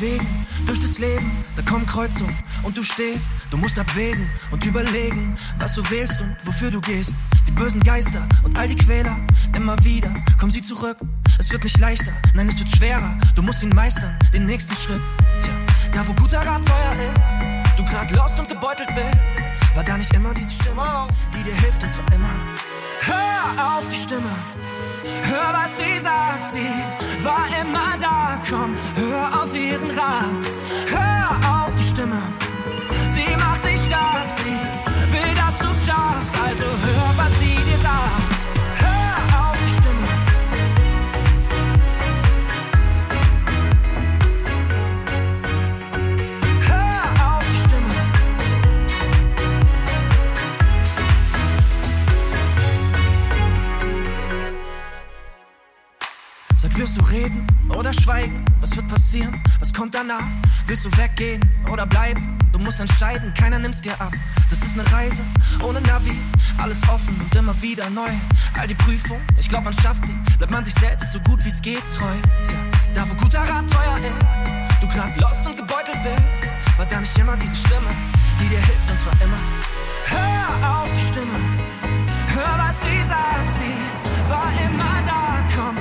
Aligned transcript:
Wegen, 0.00 0.26
durch 0.66 0.78
das 0.80 0.98
Leben, 0.98 1.30
da 1.56 1.62
kommen 1.62 1.86
Kreuzungen 1.86 2.36
und 2.62 2.76
du 2.76 2.82
stehst. 2.82 3.24
Du 3.50 3.56
musst 3.56 3.78
abwägen 3.78 4.28
und 4.50 4.64
überlegen, 4.66 5.38
was 5.58 5.74
du 5.74 5.90
wählst 5.90 6.20
und 6.20 6.36
wofür 6.44 6.70
du 6.70 6.80
gehst. 6.82 7.14
Die 7.48 7.52
bösen 7.52 7.80
Geister 7.80 8.28
und 8.44 8.58
all 8.58 8.68
die 8.68 8.76
Quäler, 8.76 9.16
immer 9.54 9.76
wieder 9.84 10.12
kommen 10.38 10.50
sie 10.50 10.60
zurück. 10.60 10.98
Es 11.38 11.50
wird 11.50 11.64
nicht 11.64 11.78
leichter, 11.78 12.12
nein, 12.34 12.48
es 12.48 12.58
wird 12.58 12.68
schwerer. 12.68 13.18
Du 13.34 13.42
musst 13.42 13.62
ihn 13.62 13.70
meistern, 13.70 14.18
den 14.34 14.44
nächsten 14.44 14.76
Schritt. 14.76 15.00
Tja, 15.42 15.54
da 15.92 16.06
wo 16.06 16.12
guter 16.12 16.40
Rat 16.44 16.66
teuer 16.66 16.92
ist, 16.92 17.78
du 17.78 17.84
grad 17.84 18.10
lost 18.10 18.38
und 18.38 18.48
gebeutelt 18.48 18.88
bist, 18.88 19.76
war 19.76 19.84
da 19.84 19.96
nicht 19.96 20.12
immer 20.12 20.34
diese 20.34 20.52
Stimme, 20.52 21.08
die 21.34 21.42
dir 21.42 21.54
hilft 21.54 21.82
und 21.82 21.90
zwar 21.90 22.12
immer. 22.12 22.75
Hör 23.06 23.76
auf 23.76 23.84
die 23.88 24.00
Stimme, 24.00 24.34
hör 25.30 25.52
was 25.52 25.72
sie 25.78 25.98
sagt, 26.00 26.52
sie 26.52 27.24
war 27.24 27.46
immer 27.60 27.96
da, 28.00 28.40
komm, 28.48 28.76
hör 28.94 29.42
auf 29.42 29.54
ihren 29.54 29.90
Rat. 29.90 30.44
Hör 30.90 31.15
Sag, 56.66 56.78
wirst 56.78 57.00
du 57.00 57.04
reden 57.04 57.46
oder 57.68 57.92
schweigen? 57.92 58.44
Was 58.60 58.74
wird 58.74 58.88
passieren? 58.88 59.40
Was 59.60 59.72
kommt 59.72 59.94
danach? 59.94 60.24
Willst 60.66 60.84
du 60.84 60.90
weggehen 60.96 61.40
oder 61.70 61.86
bleiben? 61.86 62.36
Du 62.50 62.58
musst 62.58 62.80
entscheiden, 62.80 63.32
keiner 63.34 63.60
nimmt's 63.60 63.82
dir 63.82 63.92
ab. 64.00 64.12
Das 64.50 64.60
ist 64.60 64.76
eine 64.76 64.92
Reise 64.92 65.22
ohne 65.62 65.80
Navi, 65.82 66.16
alles 66.58 66.78
offen 66.88 67.20
und 67.20 67.32
immer 67.36 67.54
wieder 67.62 67.88
neu. 67.90 68.10
All 68.58 68.66
die 68.66 68.74
Prüfungen, 68.74 69.22
ich 69.38 69.48
glaub, 69.48 69.62
man 69.62 69.74
schafft 69.74 70.02
die. 70.08 70.38
Bleibt 70.38 70.50
man 70.50 70.64
sich 70.64 70.74
selbst 70.74 71.12
so 71.12 71.20
gut 71.20 71.38
wie's 71.44 71.62
geht 71.62 71.82
treu. 71.96 72.16
Tja, 72.44 72.58
da 72.96 73.08
wo 73.08 73.14
guter 73.14 73.42
Rat 73.42 73.70
teuer 73.70 73.94
ist, 73.98 74.82
du 74.82 74.88
grad 74.88 75.20
lost 75.20 75.46
und 75.46 75.56
gebeutelt 75.56 75.98
bist, 76.02 76.78
war 76.78 76.86
da 76.86 76.98
nicht 76.98 77.16
immer 77.16 77.36
diese 77.36 77.54
Stimme, 77.54 77.90
die 78.40 78.48
dir 78.48 78.58
hilft 78.58 78.90
und 78.90 78.98
zwar 79.04 79.14
immer. 79.22 79.38
Hör 80.08 80.82
auf 80.82 80.88
die 80.90 81.12
Stimme, 81.12 81.38
hör 82.34 82.58
was 82.58 82.74
sie 82.80 83.08
sagt, 83.08 83.54
sie 83.58 84.28
war 84.28 84.50
immer 84.66 85.06
da, 85.06 85.38
komm, 85.54 85.76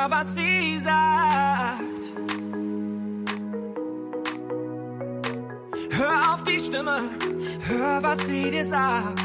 hör, 0.00 0.10
was 0.10 0.34
sie 0.34 0.78
sagt. 0.78 2.04
Hör 5.90 6.32
auf 6.32 6.42
die 6.44 6.58
Stimme, 6.58 7.10
hör, 7.68 8.02
was 8.02 8.18
sie 8.26 8.50
dir 8.50 8.64
sagt. 8.64 9.20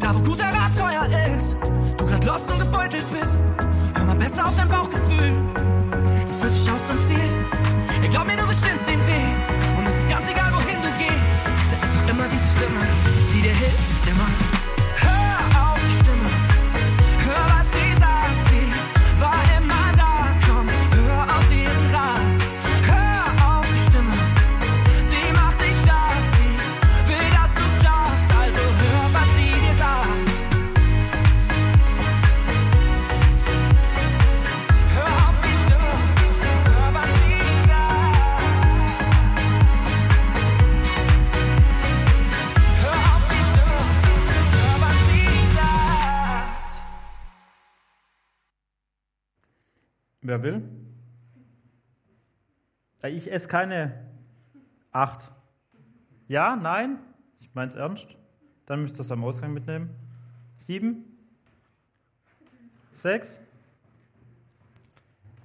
Da 0.00 0.14
wo 0.14 0.22
guter 0.22 0.46
Rat 0.46 0.76
teuer 0.76 1.06
ist, 1.36 1.56
du 1.96 2.06
grad 2.06 2.24
lost 2.24 2.50
und 2.50 2.58
gebeutelt 2.58 3.04
bist, 3.10 3.38
hör 3.94 4.04
mal 4.04 4.16
besser 4.16 4.46
auf 4.46 4.56
dein 4.56 4.68
Bauchgefühl. 4.68 5.32
Das 6.26 6.36
führt 6.38 6.54
dich 6.54 6.70
auch 6.70 6.84
zum 6.88 6.98
Ziel. 7.06 7.30
Ich 8.02 8.10
glaub 8.10 8.26
mir, 8.26 8.36
du 8.36 8.46
bestimmst 8.46 8.88
den 8.88 9.00
Weg. 9.06 9.34
Und 9.78 9.86
es 9.86 9.96
ist 10.02 10.10
ganz 10.10 10.28
egal, 10.28 10.52
wohin 10.52 10.80
du 10.82 10.90
gehst. 10.98 11.26
Da 11.70 11.86
ist 11.86 11.94
doch 11.94 12.10
immer 12.10 12.28
diese 12.28 12.56
Stimme, 12.56 12.84
die 13.32 13.42
dir 13.42 13.54
hilft, 13.54 14.10
immer. 14.10 14.51
Wer 50.32 50.42
will? 50.42 50.62
Ich 53.04 53.30
esse 53.30 53.48
keine 53.48 53.92
acht. 54.90 55.30
Ja, 56.26 56.56
nein? 56.56 57.00
Ich 57.40 57.50
mein's 57.52 57.74
ernst. 57.74 58.16
Dann 58.64 58.80
müsst 58.80 58.96
ihr 58.96 59.00
es 59.00 59.12
am 59.12 59.22
Ausgang 59.24 59.52
mitnehmen. 59.52 59.90
Sieben? 60.56 61.04
Sechs? 62.92 63.42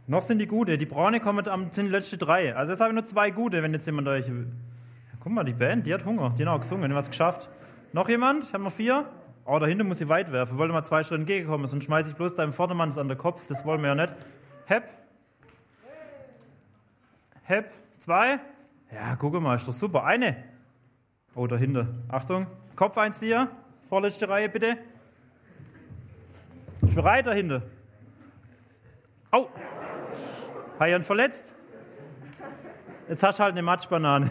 Noch 0.05 0.21
sind 0.21 0.39
die 0.39 0.47
gute. 0.47 0.77
Die 0.77 0.85
braune 0.85 1.19
kommen 1.19 1.45
am 1.49 1.69
sind 1.73 1.87
die 1.87 1.91
letzte 1.91 2.17
drei. 2.17 2.55
Also 2.55 2.71
jetzt 2.71 2.79
habe 2.79 2.91
ich 2.91 2.95
nur 2.95 3.03
zwei 3.03 3.29
gute, 3.29 3.61
wenn 3.63 3.73
jetzt 3.73 3.87
jemand 3.87 4.07
euch. 4.07 4.31
Guck 5.19 5.33
mal, 5.33 5.43
die 5.43 5.51
Band, 5.51 5.85
die 5.85 5.93
hat 5.93 6.05
Hunger. 6.05 6.33
Die 6.37 6.45
hat 6.45 6.47
auch 6.47 6.61
gesungen, 6.61 6.83
die 6.83 6.95
hat 6.95 7.03
was 7.03 7.09
geschafft. 7.09 7.49
Noch 7.91 8.07
jemand? 8.07 8.45
Ich 8.45 8.53
habe 8.53 8.63
noch 8.63 8.71
vier. 8.71 9.05
Oh, 9.43 9.59
da 9.59 9.65
hinten 9.65 9.85
muss 9.85 9.99
ich 9.99 10.07
weit 10.07 10.31
werfen. 10.31 10.57
Wollte 10.57 10.73
mal 10.73 10.85
zwei 10.85 11.03
Schritte 11.03 11.19
entgegenkommen, 11.19 11.67
sonst 11.67 11.83
schmeiße 11.83 12.11
ich 12.11 12.15
bloß 12.15 12.35
deinem 12.35 12.53
Vordermann 12.53 12.97
an 12.97 13.09
den 13.09 13.17
Kopf. 13.17 13.47
Das 13.47 13.65
wollen 13.65 13.81
wir 13.81 13.89
ja 13.89 13.95
nicht. 13.95 14.13
Hep. 14.67 14.89
Hep. 17.43 17.71
Zwei. 17.99 18.39
Ja, 18.91 19.15
guck 19.17 19.33
mal, 19.41 19.55
ist 19.55 19.67
doch 19.67 19.73
super. 19.73 20.03
Eine. 20.03 20.43
Oh, 21.35 21.47
dahinter. 21.47 21.87
Achtung. 22.09 22.47
Kopf 22.75 22.97
einzieher. 22.97 23.49
Vorletzte 23.87 24.27
Reihe 24.27 24.49
bitte. 24.49 24.77
Ich 26.85 26.93
bereit 26.93 27.25
dahinter. 27.25 27.61
Au. 29.31 29.49
Hat 30.79 30.87
jemand 30.87 31.05
verletzt? 31.05 31.53
Jetzt 33.07 33.23
hast 33.23 33.39
du 33.39 33.43
halt 33.43 33.53
eine 33.53 33.61
Matschbanane. 33.61 34.29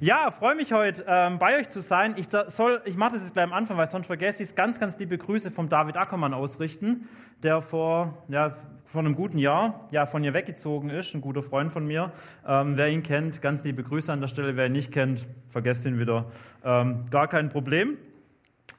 Ja, 0.00 0.30
freue 0.30 0.54
mich 0.54 0.72
heute 0.72 1.04
ähm, 1.06 1.38
bei 1.38 1.58
euch 1.58 1.68
zu 1.68 1.80
sein. 1.80 2.14
Ich, 2.16 2.28
soll, 2.28 2.82
ich 2.84 2.96
mache 2.96 3.14
das 3.14 3.22
jetzt 3.22 3.34
gleich 3.34 3.44
am 3.44 3.52
Anfang, 3.52 3.76
weil 3.76 3.86
sonst 3.86 4.06
vergesse 4.06 4.42
ich 4.42 4.50
es. 4.50 4.54
Ganz, 4.54 4.78
ganz 4.78 4.98
liebe 4.98 5.18
Grüße 5.18 5.50
vom 5.50 5.68
David 5.68 5.96
Ackermann 5.96 6.34
ausrichten, 6.34 7.08
der 7.42 7.62
vor, 7.62 8.24
ja, 8.28 8.54
vor 8.84 9.00
einem 9.00 9.14
guten 9.14 9.38
Jahr 9.38 9.88
ja, 9.90 10.06
von 10.06 10.22
hier 10.22 10.34
weggezogen 10.34 10.90
ist, 10.90 11.14
ein 11.14 11.20
guter 11.20 11.42
Freund 11.42 11.72
von 11.72 11.86
mir. 11.86 12.12
Ähm, 12.46 12.76
wer 12.76 12.88
ihn 12.88 13.02
kennt, 13.02 13.42
ganz 13.42 13.64
liebe 13.64 13.82
Grüße 13.82 14.12
an 14.12 14.20
der 14.20 14.28
Stelle. 14.28 14.56
Wer 14.56 14.66
ihn 14.66 14.72
nicht 14.72 14.92
kennt, 14.92 15.26
vergesst 15.48 15.84
ihn 15.86 15.98
wieder. 15.98 16.26
Ähm, 16.64 17.06
gar 17.10 17.28
kein 17.28 17.48
Problem. 17.48 17.98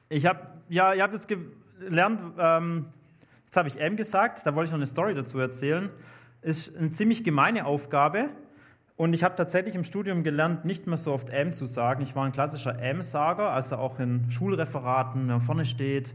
Ich 0.08 0.26
habe 0.26 0.40
ja, 0.68 0.92
ihr 0.94 1.02
habt 1.02 1.14
jetzt 1.14 1.28
gelernt, 1.28 2.20
ähm, 2.38 2.86
jetzt 3.46 3.56
habe 3.56 3.68
ich 3.68 3.80
M 3.80 3.96
gesagt, 3.96 4.46
da 4.46 4.54
wollte 4.54 4.66
ich 4.66 4.72
noch 4.72 4.78
eine 4.78 4.86
Story 4.86 5.14
dazu 5.14 5.38
erzählen. 5.38 5.90
Ist 6.42 6.76
eine 6.76 6.90
ziemlich 6.92 7.24
gemeine 7.24 7.66
Aufgabe. 7.66 8.28
Und 8.98 9.12
ich 9.12 9.22
habe 9.22 9.36
tatsächlich 9.36 9.76
im 9.76 9.84
Studium 9.84 10.24
gelernt, 10.24 10.64
nicht 10.64 10.88
mehr 10.88 10.98
so 10.98 11.12
oft 11.12 11.30
M 11.30 11.52
zu 11.52 11.66
sagen. 11.66 12.02
Ich 12.02 12.16
war 12.16 12.24
ein 12.24 12.32
klassischer 12.32 12.82
M-Sager, 12.82 13.48
also 13.48 13.76
auch 13.76 14.00
in 14.00 14.28
Schulreferaten, 14.28 15.20
wenn 15.20 15.26
man 15.28 15.40
vorne 15.40 15.66
steht 15.66 16.12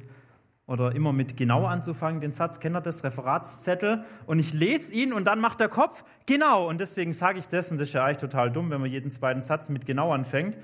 oder 0.68 0.94
immer 0.94 1.14
mit 1.14 1.38
genau 1.38 1.66
anzufangen, 1.66 2.20
den 2.20 2.34
Satz, 2.34 2.60
kennt 2.60 2.76
ihr 2.76 2.82
das, 2.82 3.06
Referatszettel. 3.06 4.04
Und 4.26 4.40
ich 4.40 4.52
lese 4.52 4.92
ihn 4.92 5.14
und 5.14 5.24
dann 5.24 5.40
macht 5.40 5.62
der 5.62 5.70
Kopf 5.70 6.04
genau. 6.26 6.68
Und 6.68 6.82
deswegen 6.82 7.14
sage 7.14 7.40
ich 7.40 7.48
das, 7.48 7.72
und 7.72 7.78
das 7.78 7.88
ist 7.88 7.94
ja 7.94 8.04
eigentlich 8.04 8.18
total 8.18 8.52
dumm, 8.52 8.70
wenn 8.70 8.82
man 8.82 8.92
jeden 8.92 9.12
zweiten 9.12 9.40
Satz 9.40 9.70
mit 9.70 9.86
genau 9.86 10.12
anfängt. 10.12 10.58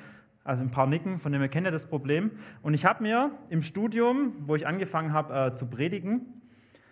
Also 0.43 0.61
ein 0.61 0.71
paar 0.71 0.87
Nicken, 0.87 1.19
von 1.19 1.31
dem 1.31 1.41
ihr 1.41 1.47
kennt 1.47 1.67
ja 1.67 1.71
das 1.71 1.85
Problem. 1.85 2.31
Und 2.61 2.73
ich 2.73 2.83
habe 2.83 3.01
mir 3.01 3.31
im 3.47 3.61
Studium, 3.61 4.33
wo 4.41 4.55
ich 4.55 4.67
angefangen 4.67 5.13
habe 5.13 5.33
äh, 5.33 5.53
zu 5.53 5.67
predigen, 5.67 6.41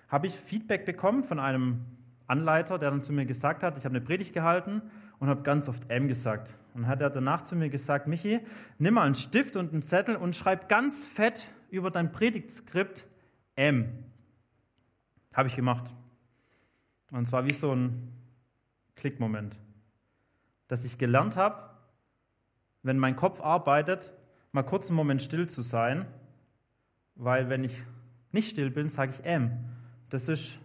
habe 0.07 0.27
ich 0.27 0.37
Feedback 0.37 0.85
bekommen 0.85 1.25
von 1.25 1.37
einem 1.37 1.81
Anleiter, 2.27 2.79
der 2.79 2.91
dann 2.91 3.01
zu 3.01 3.11
mir 3.11 3.25
gesagt 3.25 3.61
hat, 3.61 3.77
ich 3.77 3.83
habe 3.83 3.93
eine 3.93 4.05
Predigt 4.05 4.33
gehalten 4.33 4.81
und 5.19 5.29
habe 5.29 5.41
ganz 5.43 5.67
oft 5.67 5.89
M 5.89 6.07
gesagt. 6.07 6.55
Und 6.73 6.87
hat 6.87 7.01
er 7.01 7.09
danach 7.09 7.41
zu 7.41 7.55
mir 7.55 7.69
gesagt, 7.69 8.07
Michi, 8.07 8.39
nimm 8.77 8.95
mal 8.95 9.03
einen 9.03 9.15
Stift 9.15 9.55
und 9.55 9.73
einen 9.73 9.81
Zettel 9.81 10.15
und 10.15 10.35
schreib 10.35 10.69
ganz 10.69 11.03
fett 11.05 11.47
über 11.71 11.89
dein 11.89 12.11
Predigtskript 12.11 13.05
M. 13.55 14.05
Habe 15.33 15.47
ich 15.49 15.55
gemacht. 15.55 15.91
Und 17.11 17.27
zwar 17.27 17.45
wie 17.45 17.53
so 17.53 17.73
ein 17.73 18.11
Klickmoment, 18.95 19.55
dass 20.67 20.85
ich 20.85 20.97
gelernt 20.97 21.35
habe, 21.35 21.69
wenn 22.83 22.99
mein 22.99 23.15
Kopf 23.15 23.41
arbeitet, 23.41 24.11
mal 24.51 24.63
kurz 24.63 24.89
einen 24.89 24.97
Moment 24.97 25.21
still 25.21 25.47
zu 25.47 25.61
sein, 25.61 26.05
weil 27.15 27.49
wenn 27.49 27.63
ich 27.63 27.81
nicht 28.31 28.49
still 28.49 28.69
bin, 28.69 28.89
sage 28.89 29.13
ich 29.17 29.21
ähm. 29.23 29.51
Das 30.09 30.29
ist 30.29 30.57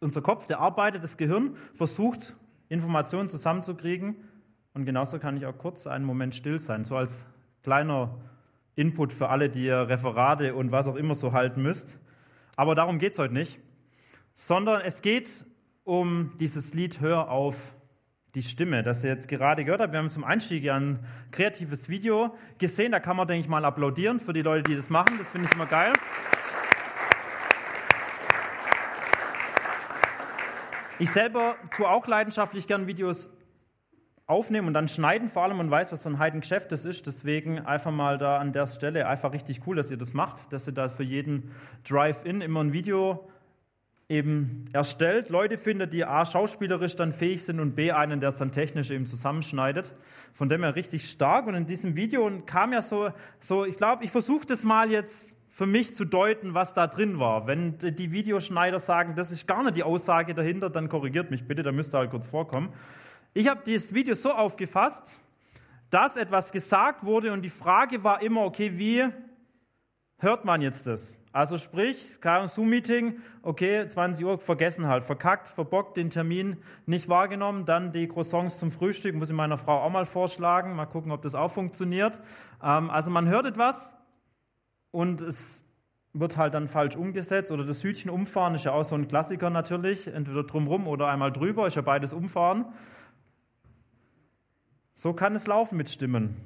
unser 0.00 0.22
Kopf, 0.22 0.46
der 0.46 0.58
arbeitet, 0.60 1.02
das 1.02 1.16
Gehirn 1.16 1.56
versucht, 1.74 2.36
Informationen 2.68 3.28
zusammenzukriegen. 3.28 4.16
Und 4.74 4.84
genauso 4.84 5.18
kann 5.18 5.36
ich 5.36 5.46
auch 5.46 5.56
kurz 5.56 5.86
einen 5.86 6.04
Moment 6.04 6.34
still 6.34 6.58
sein, 6.58 6.84
so 6.84 6.96
als 6.96 7.24
kleiner 7.62 8.18
Input 8.74 9.12
für 9.12 9.28
alle, 9.28 9.48
die 9.48 9.66
ihr 9.66 9.88
Referate 9.88 10.54
und 10.54 10.72
was 10.72 10.88
auch 10.88 10.96
immer 10.96 11.14
so 11.14 11.32
halten 11.32 11.62
müsst. 11.62 11.96
Aber 12.56 12.74
darum 12.74 12.98
geht 12.98 13.12
es 13.12 13.18
heute 13.18 13.34
nicht, 13.34 13.60
sondern 14.34 14.80
es 14.80 15.00
geht 15.00 15.44
um 15.84 16.32
dieses 16.40 16.74
Lied 16.74 17.00
Hör 17.00 17.30
auf 17.30 17.74
die 18.34 18.42
Stimme, 18.42 18.82
das 18.82 19.04
ihr 19.04 19.10
jetzt 19.10 19.28
gerade 19.28 19.64
gehört 19.64 19.80
habt. 19.80 19.92
Wir 19.92 20.00
haben 20.00 20.10
zum 20.10 20.24
Einstieg 20.24 20.64
ja 20.64 20.74
ein 20.74 20.98
kreatives 21.30 21.88
Video 21.88 22.34
gesehen. 22.58 22.90
Da 22.90 22.98
kann 22.98 23.16
man, 23.16 23.28
denke 23.28 23.44
ich, 23.44 23.48
mal 23.48 23.64
applaudieren 23.64 24.18
für 24.18 24.32
die 24.32 24.42
Leute, 24.42 24.70
die 24.70 24.76
das 24.76 24.90
machen. 24.90 25.16
Das 25.18 25.28
finde 25.30 25.48
ich 25.48 25.54
immer 25.54 25.66
geil. 25.66 25.92
Ich 31.00 31.10
selber 31.10 31.56
tue 31.76 31.88
auch 31.88 32.06
leidenschaftlich 32.06 32.68
gern 32.68 32.86
Videos 32.86 33.28
aufnehmen 34.26 34.68
und 34.68 34.74
dann 34.74 34.88
schneiden 34.88 35.28
vor 35.28 35.42
allem 35.42 35.58
und 35.58 35.70
weiß, 35.70 35.90
was 35.90 36.02
für 36.02 36.08
ein 36.08 36.18
Heidengeschäft 36.18 36.70
das 36.70 36.84
ist. 36.84 37.06
Deswegen 37.06 37.58
einfach 37.66 37.90
mal 37.90 38.16
da 38.16 38.38
an 38.38 38.52
der 38.52 38.66
Stelle 38.66 39.08
einfach 39.08 39.32
richtig 39.32 39.62
cool, 39.66 39.76
dass 39.76 39.90
ihr 39.90 39.96
das 39.96 40.14
macht, 40.14 40.52
dass 40.52 40.66
ihr 40.68 40.72
da 40.72 40.88
für 40.88 41.02
jeden 41.02 41.50
Drive-In 41.88 42.40
immer 42.40 42.62
ein 42.62 42.72
Video 42.72 43.28
eben 44.08 44.66
erstellt, 44.72 45.30
Leute 45.30 45.56
findet, 45.56 45.92
die 45.92 46.04
A, 46.04 46.24
schauspielerisch 46.24 46.94
dann 46.94 47.12
fähig 47.12 47.44
sind 47.44 47.58
und 47.58 47.74
B, 47.74 47.90
einen, 47.90 48.20
der 48.20 48.28
es 48.28 48.36
dann 48.36 48.52
technisch 48.52 48.90
eben 48.90 49.06
zusammenschneidet. 49.06 49.92
Von 50.32 50.48
dem 50.48 50.62
her 50.62 50.76
richtig 50.76 51.10
stark. 51.10 51.46
Und 51.46 51.54
in 51.54 51.66
diesem 51.66 51.96
Video 51.96 52.30
kam 52.46 52.72
ja 52.72 52.82
so, 52.82 53.10
so 53.40 53.64
ich 53.64 53.76
glaube, 53.76 54.04
ich 54.04 54.10
versuche 54.10 54.46
das 54.46 54.62
mal 54.62 54.90
jetzt 54.90 55.33
für 55.54 55.66
mich 55.66 55.94
zu 55.94 56.04
deuten, 56.04 56.52
was 56.52 56.74
da 56.74 56.88
drin 56.88 57.20
war. 57.20 57.46
Wenn 57.46 57.78
die 57.78 58.10
Videoschneider 58.10 58.80
sagen, 58.80 59.14
das 59.14 59.30
ist 59.30 59.46
gar 59.46 59.62
nicht 59.62 59.76
die 59.76 59.84
Aussage 59.84 60.34
dahinter, 60.34 60.68
dann 60.68 60.88
korrigiert 60.88 61.30
mich 61.30 61.46
bitte, 61.46 61.62
da 61.62 61.70
müsst 61.70 61.94
ihr 61.94 61.98
halt 61.98 62.10
kurz 62.10 62.26
vorkommen. 62.26 62.72
Ich 63.34 63.46
habe 63.46 63.60
dieses 63.64 63.94
Video 63.94 64.16
so 64.16 64.32
aufgefasst, 64.32 65.20
dass 65.90 66.16
etwas 66.16 66.50
gesagt 66.50 67.04
wurde 67.04 67.32
und 67.32 67.42
die 67.42 67.50
Frage 67.50 68.02
war 68.02 68.20
immer, 68.20 68.42
okay, 68.42 68.72
wie 68.78 69.04
hört 70.18 70.44
man 70.44 70.60
jetzt 70.60 70.88
das? 70.88 71.16
Also 71.30 71.56
sprich, 71.56 72.20
kein 72.20 72.48
Zoom-Meeting, 72.48 73.20
okay, 73.42 73.88
20 73.88 74.24
Uhr 74.24 74.38
vergessen 74.38 74.88
halt, 74.88 75.04
verkackt, 75.04 75.46
verbockt, 75.46 75.96
den 75.96 76.10
Termin 76.10 76.56
nicht 76.86 77.08
wahrgenommen, 77.08 77.64
dann 77.64 77.92
die 77.92 78.08
Croissants 78.08 78.58
zum 78.58 78.72
Frühstück, 78.72 79.14
muss 79.14 79.30
ich 79.30 79.36
meiner 79.36 79.58
Frau 79.58 79.82
auch 79.82 79.90
mal 79.90 80.04
vorschlagen, 80.04 80.74
mal 80.74 80.86
gucken, 80.86 81.12
ob 81.12 81.22
das 81.22 81.36
auch 81.36 81.52
funktioniert. 81.52 82.20
Ähm, 82.60 82.90
also 82.90 83.08
man 83.10 83.28
hört 83.28 83.46
etwas 83.46 83.92
und 84.94 85.20
es 85.20 85.60
wird 86.12 86.36
halt 86.36 86.54
dann 86.54 86.68
falsch 86.68 86.94
umgesetzt 86.94 87.50
oder 87.50 87.64
das 87.64 87.82
Hütchen 87.82 88.10
umfahren 88.10 88.54
ist 88.54 88.64
ja 88.64 88.72
auch 88.72 88.84
so 88.84 88.94
ein 88.94 89.08
Klassiker 89.08 89.50
natürlich, 89.50 90.06
entweder 90.06 90.44
drumrum 90.44 90.86
oder 90.86 91.08
einmal 91.08 91.32
drüber, 91.32 91.66
ist 91.66 91.74
ja 91.74 91.82
beides 91.82 92.12
umfahren. 92.12 92.66
So 94.94 95.12
kann 95.12 95.34
es 95.34 95.48
laufen 95.48 95.76
mit 95.76 95.90
Stimmen. 95.90 96.36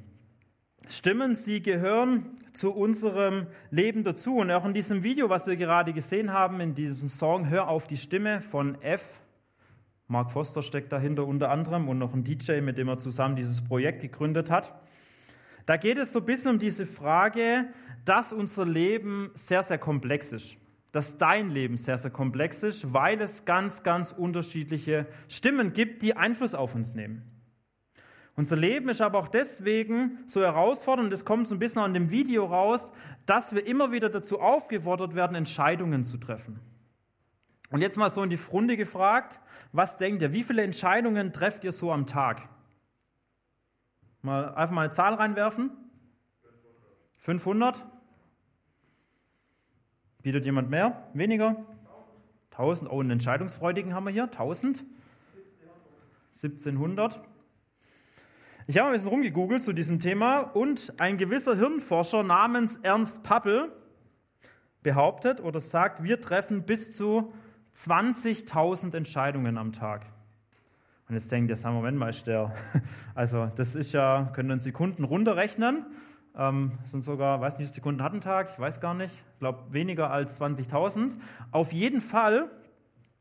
Stimmen, 0.88 1.36
sie 1.36 1.62
gehören 1.62 2.30
zu 2.54 2.72
unserem 2.72 3.46
Leben 3.70 4.04
dazu. 4.04 4.36
Und 4.36 4.50
auch 4.50 4.64
in 4.64 4.72
diesem 4.72 5.02
Video, 5.02 5.28
was 5.28 5.46
wir 5.46 5.56
gerade 5.56 5.92
gesehen 5.92 6.32
haben, 6.32 6.60
in 6.60 6.74
diesem 6.74 7.08
Song 7.08 7.50
Hör 7.50 7.68
auf 7.68 7.86
die 7.86 7.98
Stimme 7.98 8.40
von 8.40 8.80
F. 8.80 9.20
Mark 10.06 10.32
Foster 10.32 10.62
steckt 10.62 10.90
dahinter 10.90 11.26
unter 11.26 11.50
anderem 11.50 11.90
und 11.90 11.98
noch 11.98 12.14
ein 12.14 12.24
DJ, 12.24 12.62
mit 12.62 12.78
dem 12.78 12.88
er 12.88 12.96
zusammen 12.96 13.36
dieses 13.36 13.62
Projekt 13.62 14.00
gegründet 14.00 14.50
hat. 14.50 14.80
Da 15.68 15.76
geht 15.76 15.98
es 15.98 16.14
so 16.14 16.20
ein 16.20 16.24
bisschen 16.24 16.52
um 16.52 16.58
diese 16.58 16.86
Frage, 16.86 17.66
dass 18.04 18.32
unser 18.32 18.64
Leben 18.64 19.30
sehr, 19.34 19.62
sehr 19.62 19.78
komplex 19.78 20.32
ist. 20.32 20.56
Dass 20.92 21.18
dein 21.18 21.50
Leben 21.50 21.76
sehr, 21.76 21.98
sehr 21.98 22.10
komplex 22.10 22.62
ist, 22.62 22.92
weil 22.92 23.20
es 23.20 23.44
ganz, 23.44 23.82
ganz 23.82 24.12
unterschiedliche 24.12 25.06
Stimmen 25.28 25.72
gibt, 25.72 26.02
die 26.02 26.16
Einfluss 26.16 26.54
auf 26.54 26.74
uns 26.74 26.94
nehmen. 26.94 27.22
Unser 28.38 28.56
Leben 28.56 28.88
ist 28.88 29.00
aber 29.00 29.18
auch 29.18 29.26
deswegen 29.26 30.18
so 30.28 30.40
herausfordernd, 30.40 31.12
das 31.12 31.24
kommt 31.24 31.48
so 31.48 31.56
ein 31.56 31.58
bisschen 31.58 31.82
an 31.82 31.92
dem 31.92 32.10
Video 32.10 32.46
raus, 32.46 32.92
dass 33.26 33.52
wir 33.52 33.66
immer 33.66 33.90
wieder 33.90 34.08
dazu 34.08 34.40
aufgefordert 34.40 35.16
werden, 35.16 35.34
Entscheidungen 35.34 36.04
zu 36.04 36.18
treffen. 36.18 36.60
Und 37.70 37.80
jetzt 37.80 37.96
mal 37.96 38.08
so 38.08 38.22
in 38.22 38.30
die 38.30 38.36
Frunde 38.36 38.76
gefragt, 38.76 39.40
was 39.72 39.96
denkt 39.96 40.22
ihr, 40.22 40.32
wie 40.32 40.44
viele 40.44 40.62
Entscheidungen 40.62 41.32
trefft 41.32 41.64
ihr 41.64 41.72
so 41.72 41.92
am 41.92 42.06
Tag? 42.06 42.48
Mal 44.22 44.54
einfach 44.54 44.74
mal 44.74 44.82
eine 44.82 44.92
Zahl 44.92 45.14
reinwerfen. 45.14 45.70
500. 47.18 47.76
500? 47.76 47.98
Bietet 50.22 50.44
jemand 50.44 50.68
mehr? 50.68 51.08
Weniger? 51.14 51.56
1000. 52.50 52.90
Oh, 52.90 53.00
einen 53.00 53.12
Entscheidungsfreudigen 53.12 53.94
haben 53.94 54.04
wir 54.04 54.10
hier. 54.10 54.24
1000. 54.24 54.84
1700. 56.34 57.20
Ich 58.66 58.78
habe 58.78 58.88
ein 58.88 58.92
bisschen 58.92 59.08
rumgegoogelt 59.08 59.62
zu 59.62 59.72
diesem 59.72 60.00
Thema 60.00 60.40
und 60.40 60.92
ein 60.98 61.18
gewisser 61.18 61.56
Hirnforscher 61.56 62.22
namens 62.22 62.76
Ernst 62.76 63.22
Pappel 63.22 63.72
behauptet 64.82 65.40
oder 65.40 65.60
sagt, 65.60 66.02
wir 66.02 66.20
treffen 66.20 66.64
bis 66.64 66.96
zu 66.96 67.32
20.000 67.74 68.96
Entscheidungen 68.96 69.56
am 69.56 69.72
Tag. 69.72 70.04
Und 71.08 71.14
jetzt 71.14 71.32
denkt 71.32 71.48
ihr, 71.48 71.56
sag 71.56 71.72
Moment 71.72 71.96
mal, 71.96 72.10
ist 72.10 72.26
der, 72.26 72.54
also 73.14 73.50
das 73.56 73.74
ist 73.74 73.92
ja, 73.92 74.30
können 74.34 74.50
uns 74.50 74.64
Sekunden 74.64 75.04
runterrechnen, 75.04 75.86
ähm, 76.36 76.78
sind 76.84 77.02
sogar, 77.02 77.40
weiß 77.40 77.58
nicht, 77.58 77.74
Sekunden 77.74 78.02
hat 78.02 78.12
ein 78.12 78.20
Tag, 78.20 78.50
ich 78.52 78.58
weiß 78.58 78.80
gar 78.80 78.94
nicht, 78.94 79.14
ich 79.14 79.38
glaube 79.38 79.72
weniger 79.72 80.10
als 80.10 80.40
20.000. 80.40 81.16
Auf 81.50 81.72
jeden 81.72 82.00
Fall 82.00 82.50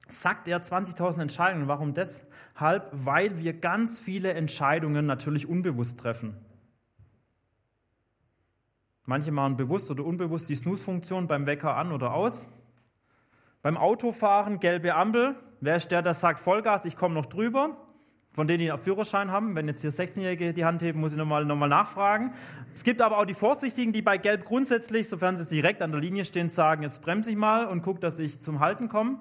sagt 0.09 0.47
er 0.47 0.63
20.000 0.63 1.21
Entscheidungen. 1.21 1.67
Warum 1.67 1.93
deshalb? 1.93 2.89
Weil 2.91 3.37
wir 3.37 3.53
ganz 3.53 3.99
viele 3.99 4.33
Entscheidungen 4.33 5.05
natürlich 5.05 5.47
unbewusst 5.47 5.99
treffen. 5.99 6.35
Manche 9.05 9.31
machen 9.31 9.55
bewusst 9.55 9.89
oder 9.89 10.03
unbewusst 10.03 10.49
die 10.49 10.55
Snooze-Funktion 10.55 11.27
beim 11.27 11.45
Wecker 11.45 11.75
an 11.75 11.93
oder 11.93 12.13
aus. 12.13 12.47
Beim 13.61 13.77
Autofahren 13.77 14.59
gelbe 14.59 14.95
Ampel. 14.95 15.35
Wer 15.61 15.77
ist 15.77 15.91
der, 15.91 16.01
der 16.01 16.13
sagt 16.13 16.39
Vollgas, 16.39 16.85
ich 16.85 16.95
komme 16.95 17.15
noch 17.15 17.25
drüber? 17.25 17.77
Von 18.37 18.47
denen, 18.47 18.59
die 18.59 18.71
einen 18.71 18.79
Führerschein 18.79 19.31
haben. 19.31 19.55
Wenn 19.55 19.67
jetzt 19.67 19.81
hier 19.81 19.91
16-Jährige 19.91 20.53
die 20.53 20.63
Hand 20.63 20.83
heben, 20.83 20.99
muss 20.99 21.11
ich 21.11 21.17
nochmal 21.17 21.43
noch 21.43 21.55
mal 21.55 21.67
nachfragen. 21.67 22.35
Es 22.75 22.83
gibt 22.83 23.01
aber 23.01 23.17
auch 23.17 23.25
die 23.25 23.33
Vorsichtigen, 23.33 23.93
die 23.93 24.03
bei 24.03 24.19
Gelb 24.19 24.45
grundsätzlich, 24.45 25.09
sofern 25.09 25.39
sie 25.39 25.47
direkt 25.47 25.81
an 25.81 25.89
der 25.91 25.99
Linie 25.99 26.23
stehen, 26.23 26.51
sagen, 26.51 26.83
jetzt 26.83 27.01
bremse 27.01 27.31
ich 27.31 27.35
mal 27.35 27.65
und 27.65 27.81
gucke, 27.81 27.99
dass 27.99 28.19
ich 28.19 28.39
zum 28.39 28.59
Halten 28.59 28.89
komme. 28.89 29.17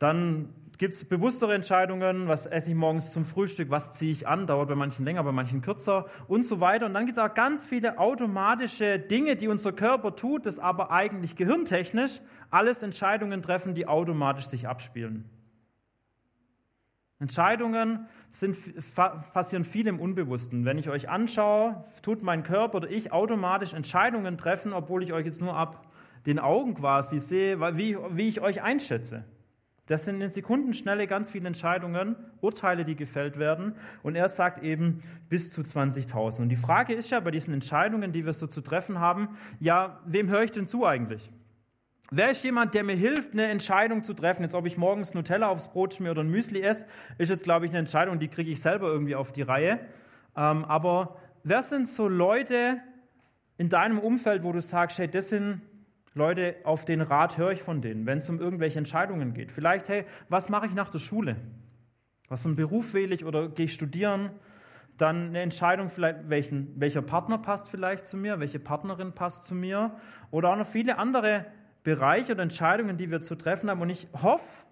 Dann 0.00 0.48
gibt 0.76 0.94
es 0.94 1.04
bewusstere 1.04 1.54
Entscheidungen, 1.54 2.26
was 2.26 2.46
esse 2.46 2.70
ich 2.70 2.74
morgens 2.74 3.12
zum 3.12 3.26
Frühstück, 3.26 3.70
was 3.70 3.92
ziehe 3.92 4.10
ich 4.10 4.26
an, 4.26 4.48
dauert 4.48 4.68
bei 4.68 4.74
manchen 4.74 5.04
länger, 5.04 5.22
bei 5.22 5.30
manchen 5.30 5.62
kürzer 5.62 6.06
und 6.26 6.44
so 6.44 6.58
weiter. 6.58 6.86
Und 6.86 6.94
dann 6.94 7.06
gibt 7.06 7.16
es 7.16 7.22
auch 7.22 7.32
ganz 7.32 7.64
viele 7.64 8.00
automatische 8.00 8.98
Dinge, 8.98 9.36
die 9.36 9.46
unser 9.46 9.70
Körper 9.70 10.16
tut, 10.16 10.46
das 10.46 10.58
aber 10.58 10.90
eigentlich 10.90 11.36
gehirntechnisch 11.36 12.20
alles 12.50 12.82
Entscheidungen 12.82 13.40
treffen, 13.40 13.76
die 13.76 13.86
automatisch 13.86 14.46
sich 14.46 14.66
abspielen. 14.66 15.30
Entscheidungen 17.22 18.06
sind, 18.32 18.56
passieren 19.32 19.64
viel 19.64 19.86
im 19.86 20.00
Unbewussten. 20.00 20.64
Wenn 20.64 20.76
ich 20.76 20.90
euch 20.90 21.08
anschaue, 21.08 21.84
tut 22.02 22.22
mein 22.22 22.42
Körper 22.42 22.78
oder 22.78 22.90
ich 22.90 23.12
automatisch 23.12 23.74
Entscheidungen 23.74 24.36
treffen, 24.36 24.72
obwohl 24.72 25.04
ich 25.04 25.12
euch 25.12 25.24
jetzt 25.24 25.40
nur 25.40 25.56
ab 25.56 25.86
den 26.26 26.40
Augen 26.40 26.74
quasi 26.74 27.20
sehe, 27.20 27.60
wie, 27.76 27.96
wie 28.10 28.28
ich 28.28 28.40
euch 28.40 28.62
einschätze. 28.62 29.24
Das 29.86 30.04
sind 30.04 30.20
in 30.20 30.30
Sekundenschnelle 30.30 31.06
ganz 31.06 31.30
viele 31.30 31.46
Entscheidungen, 31.46 32.16
Urteile, 32.40 32.84
die 32.84 32.96
gefällt 32.96 33.38
werden. 33.38 33.74
Und 34.02 34.16
er 34.16 34.28
sagt 34.28 34.62
eben 34.62 35.02
bis 35.28 35.52
zu 35.52 35.62
20.000. 35.62 36.42
Und 36.42 36.48
die 36.48 36.56
Frage 36.56 36.92
ist 36.92 37.10
ja 37.10 37.20
bei 37.20 37.30
diesen 37.30 37.54
Entscheidungen, 37.54 38.12
die 38.12 38.24
wir 38.24 38.32
so 38.32 38.46
zu 38.46 38.60
treffen 38.60 38.98
haben, 38.98 39.36
ja, 39.60 40.00
wem 40.06 40.28
höre 40.28 40.42
ich 40.42 40.52
denn 40.52 40.66
zu 40.66 40.86
eigentlich? 40.86 41.30
Wer 42.14 42.30
ist 42.30 42.44
jemand, 42.44 42.74
der 42.74 42.84
mir 42.84 42.94
hilft, 42.94 43.32
eine 43.32 43.46
Entscheidung 43.46 44.04
zu 44.04 44.12
treffen? 44.12 44.42
Jetzt, 44.42 44.54
ob 44.54 44.66
ich 44.66 44.76
morgens 44.76 45.14
Nutella 45.14 45.48
aufs 45.48 45.68
Brot 45.68 45.94
schmier 45.94 46.10
oder 46.10 46.20
ein 46.20 46.28
Müsli 46.28 46.60
esse, 46.60 46.84
ist 47.16 47.30
jetzt, 47.30 47.44
glaube 47.44 47.64
ich, 47.64 47.70
eine 47.70 47.78
Entscheidung, 47.78 48.18
die 48.18 48.28
kriege 48.28 48.50
ich 48.50 48.60
selber 48.60 48.88
irgendwie 48.88 49.14
auf 49.14 49.32
die 49.32 49.40
Reihe. 49.40 49.80
Ähm, 50.36 50.66
aber 50.66 51.16
wer 51.42 51.62
sind 51.62 51.88
so 51.88 52.08
Leute 52.08 52.82
in 53.56 53.70
deinem 53.70 53.98
Umfeld, 53.98 54.42
wo 54.42 54.52
du 54.52 54.60
sagst, 54.60 54.98
hey, 54.98 55.08
das 55.08 55.30
sind 55.30 55.62
Leute, 56.12 56.56
auf 56.64 56.84
den 56.84 57.00
Rat 57.00 57.38
höre 57.38 57.52
ich 57.52 57.62
von 57.62 57.80
denen, 57.80 58.04
wenn 58.04 58.18
es 58.18 58.28
um 58.28 58.38
irgendwelche 58.38 58.78
Entscheidungen 58.78 59.32
geht. 59.32 59.50
Vielleicht, 59.50 59.88
hey, 59.88 60.04
was 60.28 60.50
mache 60.50 60.66
ich 60.66 60.74
nach 60.74 60.90
der 60.90 60.98
Schule? 60.98 61.36
Was 62.28 62.42
für 62.42 62.48
einen 62.48 62.56
Beruf 62.56 62.92
wähle 62.92 63.14
ich 63.14 63.24
oder 63.24 63.48
gehe 63.48 63.64
ich 63.64 63.72
studieren? 63.72 64.28
Dann 64.98 65.28
eine 65.28 65.40
Entscheidung, 65.40 65.88
vielleicht, 65.88 66.28
welchen, 66.28 66.78
welcher 66.78 67.00
Partner 67.00 67.38
passt 67.38 67.70
vielleicht 67.70 68.06
zu 68.06 68.18
mir, 68.18 68.38
welche 68.38 68.58
Partnerin 68.58 69.12
passt 69.12 69.46
zu 69.46 69.54
mir. 69.54 69.92
Oder 70.30 70.50
auch 70.50 70.56
noch 70.56 70.66
viele 70.66 70.98
andere 70.98 71.46
Bereiche 71.82 72.32
oder 72.32 72.42
Entscheidungen, 72.42 72.96
die 72.96 73.10
wir 73.10 73.20
zu 73.20 73.34
treffen 73.34 73.70
haben. 73.70 73.80
Und 73.80 73.90
ich 73.90 74.08
hoffe, 74.22 74.64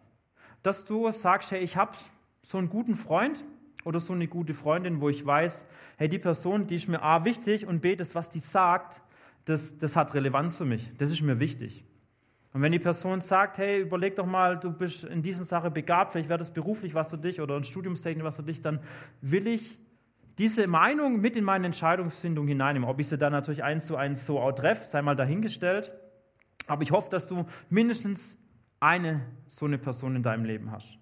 dass 0.62 0.84
du 0.84 1.10
sagst, 1.12 1.50
hey, 1.50 1.60
ich 1.60 1.76
habe 1.76 1.92
so 2.42 2.58
einen 2.58 2.68
guten 2.68 2.94
Freund 2.94 3.44
oder 3.84 4.00
so 4.00 4.12
eine 4.12 4.28
gute 4.28 4.54
Freundin, 4.54 5.00
wo 5.00 5.08
ich 5.08 5.24
weiß, 5.24 5.66
hey, 5.96 6.08
die 6.08 6.18
Person, 6.18 6.66
die 6.66 6.76
ist 6.76 6.88
mir 6.88 7.02
A 7.02 7.24
wichtig 7.24 7.66
und 7.66 7.80
B, 7.80 7.96
das, 7.96 8.14
was 8.14 8.30
die 8.30 8.40
sagt, 8.40 9.00
das, 9.44 9.78
das 9.78 9.96
hat 9.96 10.14
Relevanz 10.14 10.56
für 10.56 10.64
mich. 10.64 10.90
Das 10.98 11.10
ist 11.10 11.22
mir 11.22 11.40
wichtig. 11.40 11.84
Und 12.52 12.62
wenn 12.62 12.72
die 12.72 12.78
Person 12.78 13.20
sagt, 13.20 13.58
hey, 13.58 13.80
überleg 13.80 14.16
doch 14.16 14.26
mal, 14.26 14.58
du 14.58 14.72
bist 14.72 15.04
in 15.04 15.22
dieser 15.22 15.44
Sache 15.44 15.70
begabt, 15.70 16.12
vielleicht 16.12 16.28
wäre 16.28 16.38
das 16.38 16.52
beruflich 16.52 16.94
was 16.94 17.10
für 17.10 17.18
dich 17.18 17.40
oder 17.40 17.56
ein 17.56 17.64
Studiumstechnik 17.64 18.24
was 18.24 18.36
für 18.36 18.42
dich, 18.42 18.60
dann 18.60 18.80
will 19.20 19.46
ich 19.46 19.78
diese 20.38 20.66
Meinung 20.66 21.20
mit 21.20 21.36
in 21.36 21.44
meine 21.44 21.66
Entscheidungsfindung 21.66 22.48
hineinnehmen. 22.48 22.88
Ob 22.88 22.98
ich 22.98 23.08
sie 23.08 23.18
dann 23.18 23.32
natürlich 23.32 23.62
eins 23.62 23.86
zu 23.86 23.96
eins 23.96 24.26
so 24.26 24.40
auch 24.40 24.52
treffe, 24.52 24.86
sei 24.86 25.02
mal 25.02 25.14
dahingestellt. 25.14 25.92
Aber 26.70 26.84
ich 26.84 26.92
hoffe, 26.92 27.10
dass 27.10 27.26
du 27.26 27.46
mindestens 27.68 28.38
eine 28.78 29.22
so 29.48 29.66
eine 29.66 29.76
Person 29.76 30.14
in 30.14 30.22
deinem 30.22 30.44
Leben 30.44 30.70
hast. 30.70 30.98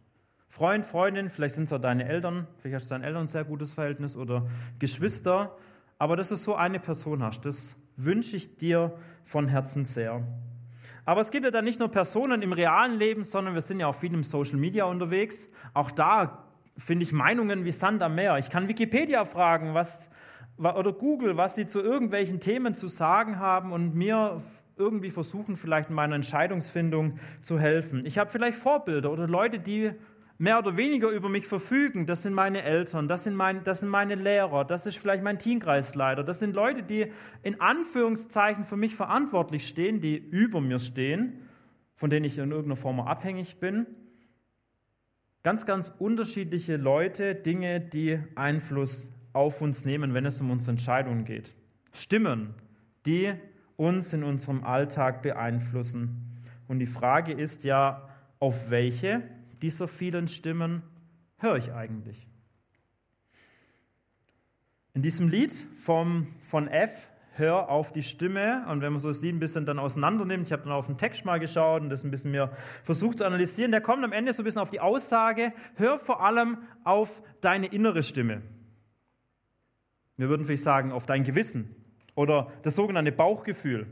Freund, 0.49 0.83
Freundin, 0.83 1.29
vielleicht 1.29 1.57
sind 1.57 1.65
es 1.65 1.73
auch 1.75 1.81
deine 1.81 2.09
Eltern, 2.09 2.47
vielleicht 2.57 2.77
hast 2.77 2.87
du 2.87 2.95
deinen 2.95 3.05
Eltern 3.05 3.25
ein 3.25 3.29
sehr 3.29 3.45
gutes 3.45 3.75
Verhältnis 3.75 4.17
oder 4.17 4.49
Geschwister, 4.79 5.55
aber 5.99 6.17
dass 6.17 6.31
du 6.31 6.37
so 6.37 6.55
eine 6.55 6.81
Person 6.81 7.23
hast, 7.23 7.45
das 7.45 7.77
wünsche 7.97 8.35
ich 8.35 8.57
dir 8.57 8.97
von 9.25 9.47
Herzen 9.47 9.85
sehr. 9.85 10.27
Aber 11.05 11.21
es 11.21 11.31
gibt 11.31 11.45
ja 11.45 11.51
dann 11.51 11.67
nicht 11.67 11.81
nur 11.81 11.91
Personen 11.91 12.41
im 12.41 12.55
realen 12.55 12.99
Leben, 12.99 13.23
sondern 13.25 13.53
wir 13.53 13.61
sind 13.61 13.79
ja 13.79 13.89
auch 13.89 13.95
viel 13.95 14.15
im 14.15 14.23
Social 14.23 14.57
Media 14.57 14.87
unterwegs. 14.87 15.51
Auch 15.75 15.91
da 15.91 16.45
finde 16.79 17.03
ich 17.03 17.13
Meinungen 17.13 17.67
wie 17.67 17.73
Sand 17.73 18.03
am 18.03 18.15
Meer. 18.15 18.39
Ich 18.39 18.49
kann 18.49 18.69
Wikipedia 18.69 19.27
fragen, 19.27 19.75
was, 19.75 20.09
oder 20.57 20.95
Google, 20.95 21.37
was 21.37 21.57
sie 21.57 21.67
zu 21.67 21.83
irgendwelchen 21.83 22.41
Themen 22.41 22.75
zu 22.75 22.89
sagen 22.89 23.39
haben 23.39 23.71
und 23.73 23.95
mir 23.95 24.41
irgendwie 24.79 25.11
versuchen, 25.11 25.57
vielleicht 25.57 25.91
in 25.91 25.95
meiner 25.95 26.15
Entscheidungsfindung 26.15 27.19
zu 27.43 27.59
helfen. 27.59 28.05
Ich 28.05 28.19
habe 28.19 28.31
vielleicht 28.31 28.59
Vorbilder 28.59 29.11
oder 29.13 29.27
Leute, 29.27 29.59
die 29.59 29.93
mehr 30.39 30.59
oder 30.59 30.77
weniger 30.77 31.11
über 31.11 31.29
mich 31.29 31.47
verfügen. 31.47 32.07
Das 32.07 32.23
sind 32.23 32.33
meine 32.33 32.63
Eltern, 32.63 33.09
das 33.09 33.25
sind, 33.25 33.35
mein, 33.35 33.65
das 33.65 33.81
sind 33.81 33.89
meine 33.89 34.15
Lehrer, 34.15 34.65
das 34.65 34.87
ist 34.87 34.99
vielleicht 34.99 35.23
mein 35.23 35.39
Teamkreisleiter. 35.39 36.23
Das 36.23 36.39
sind 36.39 36.55
Leute, 36.55 36.83
die 36.83 37.13
in 37.43 37.61
Anführungszeichen 37.61 38.65
für 38.65 38.77
mich 38.77 38.95
verantwortlich 38.95 39.67
stehen, 39.67 40.01
die 40.01 40.17
über 40.17 40.61
mir 40.61 40.79
stehen, 40.79 41.41
von 41.97 42.09
denen 42.09 42.25
ich 42.25 42.39
in 42.39 42.51
irgendeiner 42.51 42.77
Form 42.77 43.01
abhängig 43.01 43.59
bin. 43.59 43.87
Ganz, 45.43 45.67
ganz 45.67 45.93
unterschiedliche 45.99 46.77
Leute, 46.77 47.35
Dinge, 47.35 47.81
die 47.81 48.19
Einfluss 48.35 49.09
auf 49.33 49.61
uns 49.61 49.85
nehmen, 49.85 50.15
wenn 50.15 50.27
es 50.27 50.41
um 50.41 50.51
unsere 50.51 50.73
Entscheidungen 50.73 51.25
geht. 51.25 51.55
Stimmen, 51.93 52.55
die 53.07 53.33
uns 53.79 54.13
in 54.13 54.25
unserem 54.25 54.65
Alltag 54.65 55.23
beeinflussen. 55.23 56.43
Und 56.67 56.81
die 56.81 56.87
Frage 56.87 57.33
ist 57.33 57.65
ja, 57.65 58.09
auf 58.41 58.69
welche 58.71 59.23
dieser 59.63 59.89
vielen 59.89 60.29
Stimmen 60.29 60.83
höre 61.39 61.57
ich 61.57 61.73
eigentlich? 61.73 62.27
In 64.93 65.03
diesem 65.03 65.29
Lied 65.29 65.55
vom, 65.79 66.27
von 66.41 66.69
F, 66.69 67.11
Hör 67.39 67.69
auf 67.69 67.93
die 67.93 68.03
Stimme, 68.03 68.67
und 68.69 68.81
wenn 68.81 68.93
man 68.93 68.99
so 68.99 69.07
das 69.07 69.21
Lied 69.21 69.33
ein 69.33 69.39
bisschen 69.39 69.65
dann 69.65 69.79
auseinander 69.79 70.25
nimmt, 70.25 70.49
ich 70.49 70.53
habe 70.53 70.65
dann 70.65 70.73
auf 70.73 70.87
den 70.87 70.99
Text 70.99 71.25
mal 71.25 71.39
geschaut 71.39 71.83
und 71.83 71.89
das 71.89 72.03
ein 72.03 72.11
bisschen 72.11 72.33
mehr 72.33 72.51
versucht 72.83 73.19
zu 73.19 73.25
analysieren, 73.25 73.71
der 73.71 73.81
kommt 73.81 74.03
am 74.03 74.11
Ende 74.11 74.33
so 74.33 74.43
ein 74.43 74.45
bisschen 74.45 74.61
auf 74.61 74.71
die 74.71 74.81
Aussage, 74.81 75.53
hör 75.77 76.01
vor 76.01 76.25
allem 76.25 76.59
auf 76.83 77.23
deine 77.41 77.67
innere 77.67 78.03
Stimme. 78.03 78.43
Wir 80.17 80.29
würden 80.29 80.47
vielleicht 80.47 80.65
sagen, 80.65 80.91
auf 80.91 81.07
dein 81.07 81.23
Gewissen 81.23 81.77
oder 82.19 82.51
das 82.63 82.75
sogenannte 82.75 83.13
Bauchgefühl. 83.13 83.87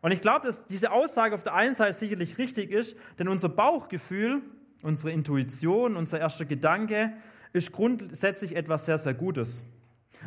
Und 0.00 0.10
ich 0.10 0.22
glaube, 0.22 0.46
dass 0.46 0.66
diese 0.66 0.90
Aussage 0.90 1.34
auf 1.34 1.42
der 1.42 1.52
einen 1.52 1.74
Seite 1.74 1.92
sicherlich 1.92 2.38
richtig 2.38 2.70
ist, 2.70 2.96
denn 3.18 3.28
unser 3.28 3.50
Bauchgefühl, 3.50 4.40
unsere 4.82 5.12
Intuition, 5.12 5.96
unser 5.96 6.18
erster 6.18 6.46
Gedanke 6.46 7.12
ist 7.52 7.72
grundsätzlich 7.72 8.56
etwas 8.56 8.86
sehr, 8.86 8.96
sehr 8.96 9.12
Gutes. 9.12 9.66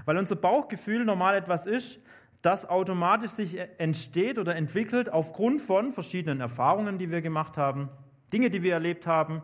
Weil 0.05 0.19
unser 0.19 0.35
Bauchgefühl 0.35 1.03
normal 1.03 1.35
etwas 1.35 1.65
ist, 1.65 1.99
das 2.43 2.69
automatisch 2.69 3.31
sich 3.31 3.57
entsteht 3.79 4.37
oder 4.37 4.55
entwickelt 4.55 5.11
aufgrund 5.11 5.63
von 5.63 5.91
verschiedenen 5.91 6.41
Erfahrungen, 6.41 6.99
die 6.99 7.09
wir 7.09 7.21
gemacht 7.21 7.57
haben, 7.57 7.89
Dinge, 8.31 8.51
die 8.51 8.61
wir 8.61 8.73
erlebt 8.73 9.07
haben. 9.07 9.41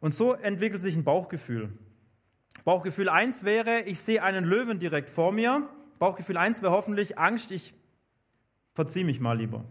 Und 0.00 0.14
so 0.14 0.32
entwickelt 0.32 0.82
sich 0.82 0.96
ein 0.96 1.04
Bauchgefühl. 1.04 1.70
Bauchgefühl 2.64 3.08
1 3.08 3.44
wäre, 3.44 3.82
ich 3.82 4.00
sehe 4.00 4.20
einen 4.20 4.44
Löwen 4.44 4.80
direkt 4.80 5.10
vor 5.10 5.30
mir 5.30 5.68
Bauchgefühl 6.04 6.36
1 6.36 6.60
wäre 6.60 6.70
hoffentlich 6.70 7.18
Angst, 7.18 7.50
ich 7.50 7.72
verziehe 8.74 9.06
mich 9.06 9.20
mal 9.20 9.38
lieber. 9.38 9.64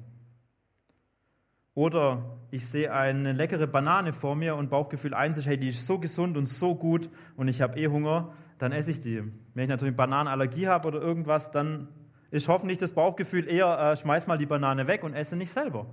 Oder 1.75 2.39
ich 2.49 2.67
sehe 2.67 2.91
eine 2.91 3.33
leckere 3.33 3.67
Banane 3.67 4.13
vor 4.13 4.35
mir 4.35 4.55
und 4.55 4.71
Bauchgefühl 4.71 5.13
1 5.13 5.37
ist, 5.37 5.45
hey, 5.45 5.59
die 5.59 5.67
ist 5.67 5.85
so 5.85 5.99
gesund 5.99 6.35
und 6.35 6.47
so 6.47 6.73
gut 6.73 7.07
und 7.35 7.49
ich 7.49 7.61
habe 7.61 7.79
eh 7.79 7.87
Hunger, 7.87 8.33
dann 8.57 8.71
esse 8.71 8.89
ich 8.89 8.99
die. 8.99 9.21
Wenn 9.53 9.65
ich 9.65 9.69
natürlich 9.69 9.95
Bananenallergie 9.95 10.67
habe 10.67 10.87
oder 10.87 10.99
irgendwas, 10.99 11.51
dann 11.51 11.89
ist 12.31 12.47
hoffentlich 12.47 12.79
das 12.79 12.93
Bauchgefühl 12.93 13.47
eher, 13.47 13.91
äh, 13.91 13.95
schmeiß 13.95 14.25
mal 14.25 14.39
die 14.39 14.47
Banane 14.47 14.87
weg 14.87 15.03
und 15.03 15.13
esse 15.13 15.35
nicht 15.35 15.53
selber. 15.53 15.85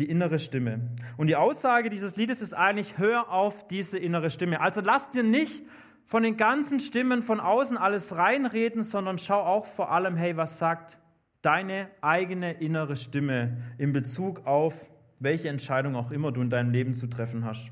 Die 0.00 0.10
innere 0.10 0.40
Stimme. 0.40 0.90
Und 1.16 1.28
die 1.28 1.36
Aussage 1.36 1.88
dieses 1.88 2.16
Liedes 2.16 2.40
ist 2.40 2.52
eigentlich, 2.52 2.98
hör 2.98 3.30
auf 3.30 3.68
diese 3.68 3.96
innere 3.96 4.28
Stimme. 4.28 4.60
Also 4.60 4.80
lass 4.80 5.10
dir 5.10 5.22
nicht 5.22 5.62
von 6.10 6.24
den 6.24 6.36
ganzen 6.36 6.80
Stimmen 6.80 7.22
von 7.22 7.38
außen 7.38 7.78
alles 7.78 8.16
reinreden, 8.16 8.82
sondern 8.82 9.16
schau 9.20 9.40
auch 9.46 9.64
vor 9.64 9.92
allem, 9.92 10.16
hey, 10.16 10.36
was 10.36 10.58
sagt 10.58 10.98
deine 11.40 11.88
eigene 12.00 12.54
innere 12.54 12.96
Stimme 12.96 13.58
in 13.78 13.92
Bezug 13.92 14.44
auf 14.44 14.90
welche 15.20 15.48
Entscheidung 15.48 15.94
auch 15.94 16.10
immer 16.10 16.32
du 16.32 16.40
in 16.40 16.50
deinem 16.50 16.72
Leben 16.72 16.94
zu 16.94 17.06
treffen 17.06 17.44
hast. 17.44 17.70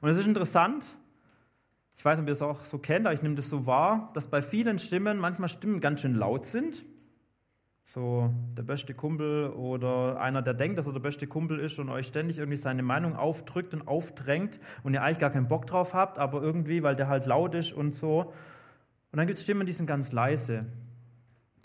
Und 0.00 0.10
es 0.10 0.16
ist 0.16 0.28
interessant, 0.28 0.84
ich 1.96 2.04
weiß 2.04 2.18
nicht, 2.18 2.22
ob 2.22 2.28
ihr 2.28 2.32
es 2.32 2.42
auch 2.42 2.62
so 2.62 2.78
kennt, 2.78 3.04
aber 3.06 3.14
ich 3.14 3.22
nehme 3.22 3.34
das 3.34 3.50
so 3.50 3.66
wahr, 3.66 4.12
dass 4.14 4.28
bei 4.28 4.40
vielen 4.40 4.78
Stimmen 4.78 5.18
manchmal 5.18 5.48
Stimmen 5.48 5.80
ganz 5.80 6.02
schön 6.02 6.14
laut 6.14 6.46
sind 6.46 6.84
so 7.84 8.32
der 8.56 8.62
beste 8.62 8.94
Kumpel 8.94 9.50
oder 9.50 10.18
einer, 10.18 10.40
der 10.40 10.54
denkt, 10.54 10.78
dass 10.78 10.86
er 10.86 10.94
der 10.94 11.00
beste 11.00 11.26
Kumpel 11.26 11.60
ist 11.60 11.78
und 11.78 11.90
euch 11.90 12.06
ständig 12.06 12.38
irgendwie 12.38 12.56
seine 12.56 12.82
Meinung 12.82 13.14
aufdrückt 13.14 13.74
und 13.74 13.86
aufdrängt 13.86 14.58
und 14.82 14.94
ihr 14.94 15.02
eigentlich 15.02 15.18
gar 15.18 15.30
keinen 15.30 15.48
Bock 15.48 15.66
drauf 15.66 15.92
habt, 15.92 16.18
aber 16.18 16.42
irgendwie, 16.42 16.82
weil 16.82 16.96
der 16.96 17.08
halt 17.08 17.26
laut 17.26 17.54
ist 17.54 17.72
und 17.72 17.94
so. 17.94 18.32
Und 19.12 19.18
dann 19.18 19.26
gibt 19.26 19.36
es 19.38 19.44
Stimmen, 19.44 19.66
die 19.66 19.72
sind 19.72 19.86
ganz 19.86 20.12
leise. 20.12 20.64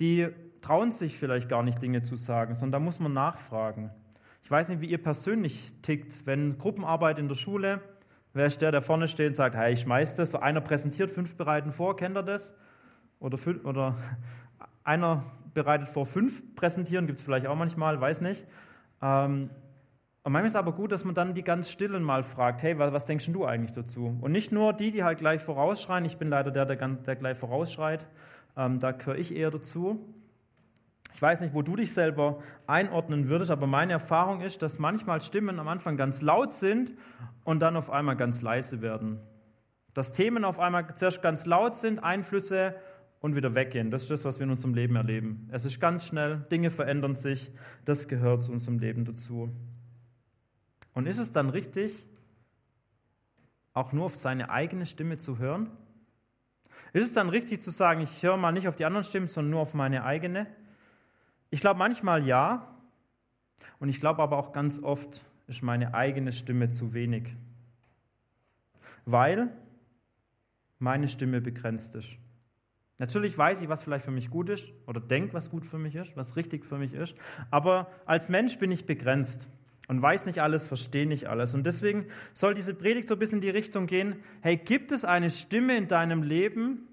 Die 0.01 0.27
trauen 0.61 0.91
sich 0.91 1.17
vielleicht 1.17 1.47
gar 1.47 1.63
nicht 1.63 1.81
Dinge 1.81 2.01
zu 2.01 2.17
sagen, 2.17 2.53
sondern 2.53 2.81
da 2.81 2.85
muss 2.85 2.99
man 2.99 3.13
nachfragen. 3.13 3.89
Ich 4.43 4.51
weiß 4.51 4.67
nicht, 4.67 4.81
wie 4.81 4.88
ihr 4.88 5.01
persönlich 5.01 5.73
tickt, 5.81 6.25
wenn 6.25 6.57
Gruppenarbeit 6.57 7.17
in 7.17 7.29
der 7.29 7.35
Schule, 7.35 7.81
wer 8.33 8.45
ist 8.45 8.61
der, 8.61 8.71
der 8.71 8.81
vorne 8.81 9.07
steht 9.07 9.29
und 9.29 9.35
sagt, 9.35 9.55
hey, 9.55 9.73
ich 9.73 9.81
schmeiß 9.81 10.17
das, 10.17 10.31
so 10.31 10.39
einer 10.39 10.59
präsentiert 10.59 11.09
fünf 11.11 11.35
bereiten 11.35 11.71
vor, 11.71 11.95
kennt 11.95 12.17
er 12.17 12.23
das? 12.23 12.53
Oder, 13.19 13.38
oder 13.63 13.97
einer 14.83 15.23
bereitet 15.63 15.89
vor 15.89 16.05
fünf 16.05 16.55
präsentieren, 16.55 17.05
gibt 17.05 17.19
es 17.19 17.25
vielleicht 17.25 17.47
auch 17.47 17.55
manchmal, 17.55 17.99
weiß 17.99 18.21
nicht. 18.21 18.45
Ähm, 19.01 19.49
manchmal 20.23 20.45
ist 20.45 20.51
es 20.51 20.55
aber 20.55 20.71
gut, 20.71 20.91
dass 20.91 21.03
man 21.03 21.15
dann 21.15 21.33
die 21.33 21.43
ganz 21.43 21.69
Stillen 21.69 22.03
mal 22.03 22.23
fragt, 22.23 22.61
hey, 22.63 22.77
was, 22.79 22.93
was 22.93 23.05
denkst 23.05 23.27
du 23.31 23.45
eigentlich 23.45 23.73
dazu? 23.73 24.17
Und 24.21 24.31
nicht 24.31 24.51
nur 24.51 24.73
die, 24.73 24.91
die 24.91 25.03
halt 25.03 25.19
gleich 25.19 25.41
vorausschreien, 25.41 26.05
ich 26.05 26.17
bin 26.17 26.29
leider 26.29 26.51
der, 26.51 26.65
der, 26.65 26.77
der 26.77 27.15
gleich 27.15 27.37
vorausschreit, 27.37 28.07
ähm, 28.55 28.79
da 28.79 28.91
gehöre 28.91 29.17
ich 29.17 29.35
eher 29.35 29.51
dazu. 29.51 29.99
Ich 31.13 31.21
weiß 31.21 31.41
nicht, 31.41 31.53
wo 31.53 31.61
du 31.61 31.75
dich 31.75 31.93
selber 31.93 32.41
einordnen 32.67 33.27
würdest, 33.27 33.51
aber 33.51 33.67
meine 33.67 33.93
Erfahrung 33.93 34.41
ist, 34.41 34.61
dass 34.61 34.79
manchmal 34.79 35.21
Stimmen 35.21 35.59
am 35.59 35.67
Anfang 35.67 35.97
ganz 35.97 36.21
laut 36.21 36.53
sind 36.53 36.93
und 37.43 37.59
dann 37.59 37.75
auf 37.75 37.89
einmal 37.89 38.15
ganz 38.15 38.41
leise 38.41 38.81
werden. 38.81 39.19
Dass 39.93 40.13
Themen 40.13 40.45
auf 40.45 40.59
einmal 40.59 40.95
zuerst 40.95 41.21
ganz 41.21 41.45
laut 41.45 41.75
sind, 41.75 41.99
Einflüsse 41.99 42.75
und 43.19 43.35
wieder 43.35 43.55
weggehen. 43.55 43.91
Das 43.91 44.03
ist 44.03 44.11
das, 44.11 44.25
was 44.25 44.39
wir 44.39 44.45
in 44.45 44.51
unserem 44.51 44.73
Leben 44.73 44.95
erleben. 44.95 45.49
Es 45.51 45.65
ist 45.65 45.79
ganz 45.79 46.05
schnell, 46.05 46.45
Dinge 46.51 46.69
verändern 46.69 47.15
sich, 47.15 47.51
das 47.85 48.07
gehört 48.07 48.43
zu 48.43 48.51
unserem 48.51 48.79
Leben 48.79 49.05
dazu. 49.05 49.49
Und 50.93 51.07
ist 51.07 51.17
es 51.17 51.31
dann 51.31 51.49
richtig, 51.49 52.05
auch 53.73 53.93
nur 53.93 54.05
auf 54.05 54.15
seine 54.15 54.49
eigene 54.49 54.85
Stimme 54.85 55.17
zu 55.17 55.38
hören? 55.38 55.69
Ist 56.91 57.03
es 57.03 57.13
dann 57.13 57.29
richtig 57.29 57.61
zu 57.61 57.71
sagen, 57.71 58.01
ich 58.01 58.23
höre 58.23 58.38
mal 58.38 58.51
nicht 58.51 58.67
auf 58.67 58.75
die 58.75 58.85
anderen 58.85 59.03
Stimmen, 59.03 59.27
sondern 59.27 59.51
nur 59.51 59.61
auf 59.61 59.73
meine 59.73 60.03
eigene? 60.03 60.47
Ich 61.51 61.61
glaube 61.61 61.77
manchmal 61.77 62.25
ja. 62.25 62.75
Und 63.79 63.89
ich 63.89 63.99
glaube 63.99 64.21
aber 64.23 64.38
auch 64.38 64.51
ganz 64.51 64.81
oft 64.81 65.25
ist 65.47 65.61
meine 65.61 65.93
eigene 65.93 66.31
Stimme 66.31 66.69
zu 66.69 66.93
wenig. 66.93 67.35
Weil 69.05 69.51
meine 70.79 71.07
Stimme 71.07 71.41
begrenzt 71.41 71.95
ist. 71.95 72.17
Natürlich 73.00 73.38
weiß 73.38 73.62
ich, 73.62 73.70
was 73.70 73.82
vielleicht 73.82 74.03
für 74.03 74.12
mich 74.12 74.29
gut 74.29 74.50
ist 74.50 74.72
oder 74.86 75.00
denke, 75.00 75.34
was 75.34 75.50
gut 75.50 75.65
für 75.65 75.79
mich 75.79 75.96
ist, 75.96 76.18
was 76.18 76.36
richtig 76.36 76.65
für 76.65 76.77
mich 76.77 76.94
ist. 76.94 77.15
Aber 77.50 77.88
als 78.06 78.27
Mensch 78.27 78.60
bin 78.60 78.72
ich 78.72 78.86
begrenzt 78.86 79.48
und 79.88 80.01
weiß 80.01 80.25
nicht 80.25 80.39
alles, 80.39 80.68
verstehe 80.68 81.08
nicht 81.08 81.27
alles. 81.27 81.53
Und 81.53 81.65
deswegen 81.65 82.06
soll 82.34 82.53
diese 82.53 82.74
Predigt 82.74 83.08
so 83.08 83.15
ein 83.15 83.20
bisschen 83.20 83.38
in 83.38 83.41
die 83.41 83.50
Richtung 83.50 83.88
gehen, 83.88 84.18
hey, 84.41 84.58
gibt 84.58 84.91
es 84.91 85.06
eine 85.06 85.29
Stimme 85.29 85.77
in 85.77 85.88
deinem 85.88 86.24
Leben, 86.24 86.88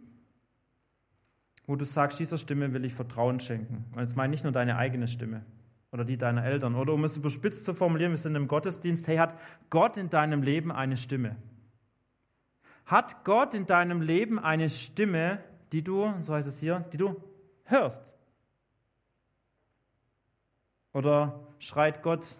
wo 1.66 1.74
du 1.74 1.84
sagst, 1.84 2.20
dieser 2.20 2.38
Stimme 2.38 2.72
will 2.72 2.84
ich 2.84 2.94
Vertrauen 2.94 3.40
schenken. 3.40 3.84
Und 3.92 4.00
jetzt 4.00 4.16
meine 4.16 4.32
ich 4.32 4.38
nicht 4.38 4.44
nur 4.44 4.52
deine 4.52 4.76
eigene 4.76 5.08
Stimme 5.08 5.44
oder 5.90 6.04
die 6.04 6.16
deiner 6.16 6.44
Eltern. 6.44 6.76
Oder 6.76 6.92
um 6.92 7.02
es 7.02 7.16
überspitzt 7.16 7.64
zu 7.64 7.74
formulieren, 7.74 8.12
wir 8.12 8.18
sind 8.18 8.36
im 8.36 8.46
Gottesdienst, 8.46 9.08
hey, 9.08 9.16
hat 9.16 9.36
Gott 9.70 9.96
in 9.96 10.08
deinem 10.08 10.42
Leben 10.42 10.70
eine 10.70 10.96
Stimme? 10.96 11.34
Hat 12.84 13.24
Gott 13.24 13.54
in 13.54 13.66
deinem 13.66 14.00
Leben 14.00 14.38
eine 14.38 14.68
Stimme, 14.68 15.40
die 15.72 15.82
du, 15.82 16.12
so 16.20 16.34
heißt 16.34 16.48
es 16.48 16.60
hier, 16.60 16.80
die 16.92 16.96
du 16.96 17.16
hörst? 17.64 18.16
Oder 20.92 21.40
schreit 21.58 22.02
Gott 22.02 22.36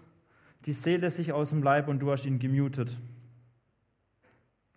die 0.65 0.73
Seele 0.73 1.11
sich 1.11 1.33
aus 1.33 1.51
dem 1.51 1.63
Leib 1.63 1.89
und 1.89 2.01
du 2.01 2.11
hast 2.11 2.25
ihn 2.27 2.39
gemutet? 2.39 2.99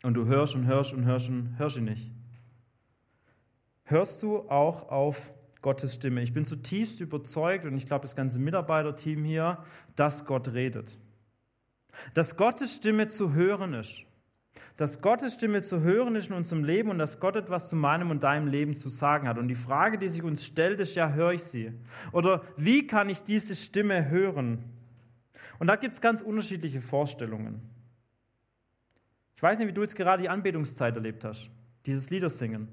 Und 0.04 0.14
du 0.14 0.26
hörst 0.26 0.56
und 0.56 0.66
hörst 0.66 0.94
und 0.94 1.06
hörst 1.06 1.30
und 1.30 1.58
hörst 1.58 1.78
ihn 1.78 1.86
nicht. 1.86 2.12
Hörst 3.84 4.22
du 4.22 4.50
auch 4.50 4.90
auf 4.90 5.34
Gottes 5.62 5.96
Stimme? 5.96 6.22
Ich 6.22 6.34
bin 6.34 6.46
zutiefst 6.46 7.02
überzeugt 7.02 7.66
und 7.66 7.76
ich 7.76 7.86
glaube, 7.86 8.04
das 8.04 8.16
ganze 8.16 8.40
Mitarbeiterteam 8.40 9.24
hier, 9.24 9.64
dass 9.96 10.26
Gott 10.26 10.50
redet. 10.50 10.98
Dass 12.14 12.38
Gottes 12.38 12.76
Stimme 12.76 13.08
zu 13.08 13.34
hören 13.34 13.74
ist. 13.74 14.06
Dass 14.80 15.02
Gottes 15.02 15.34
Stimme 15.34 15.62
zu 15.62 15.82
hören 15.82 16.16
ist 16.16 16.30
in 16.30 16.36
unserem 16.38 16.64
Leben 16.64 16.90
und 16.90 17.00
dass 17.00 17.20
Gott 17.20 17.36
etwas 17.36 17.68
zu 17.68 17.76
meinem 17.76 18.12
und 18.12 18.24
deinem 18.24 18.48
Leben 18.48 18.78
zu 18.78 18.88
sagen 18.88 19.28
hat. 19.28 19.38
Und 19.38 19.50
die 19.50 19.56
Frage, 19.56 19.98
die 19.98 20.08
sich 20.08 20.24
uns 20.24 20.46
stellt, 20.46 20.80
ist 20.80 20.96
ja, 20.96 21.12
höre 21.12 21.34
ich 21.34 21.44
sie? 21.44 21.74
Oder 22.14 22.44
wie 22.56 22.88
kann 22.88 23.10
ich 23.10 23.22
diese 23.22 23.58
Stimme 23.58 24.10
hören? 24.10 24.64
Und 25.60 25.68
da 25.68 25.76
gibt 25.76 25.96
es 25.96 26.00
ganz 26.00 26.22
unterschiedliche 26.22 26.80
Vorstellungen. 26.80 27.60
Ich 29.36 29.44
weiß 29.44 29.60
nicht, 29.60 29.68
wie 29.68 29.74
du 29.74 29.82
jetzt 29.82 29.98
gerade 29.98 30.22
die 30.22 30.30
Anbetungszeit 30.30 30.96
erlebt 30.96 31.26
hast, 31.26 31.52
dieses 31.86 32.10
Liedersingen. 32.10 32.70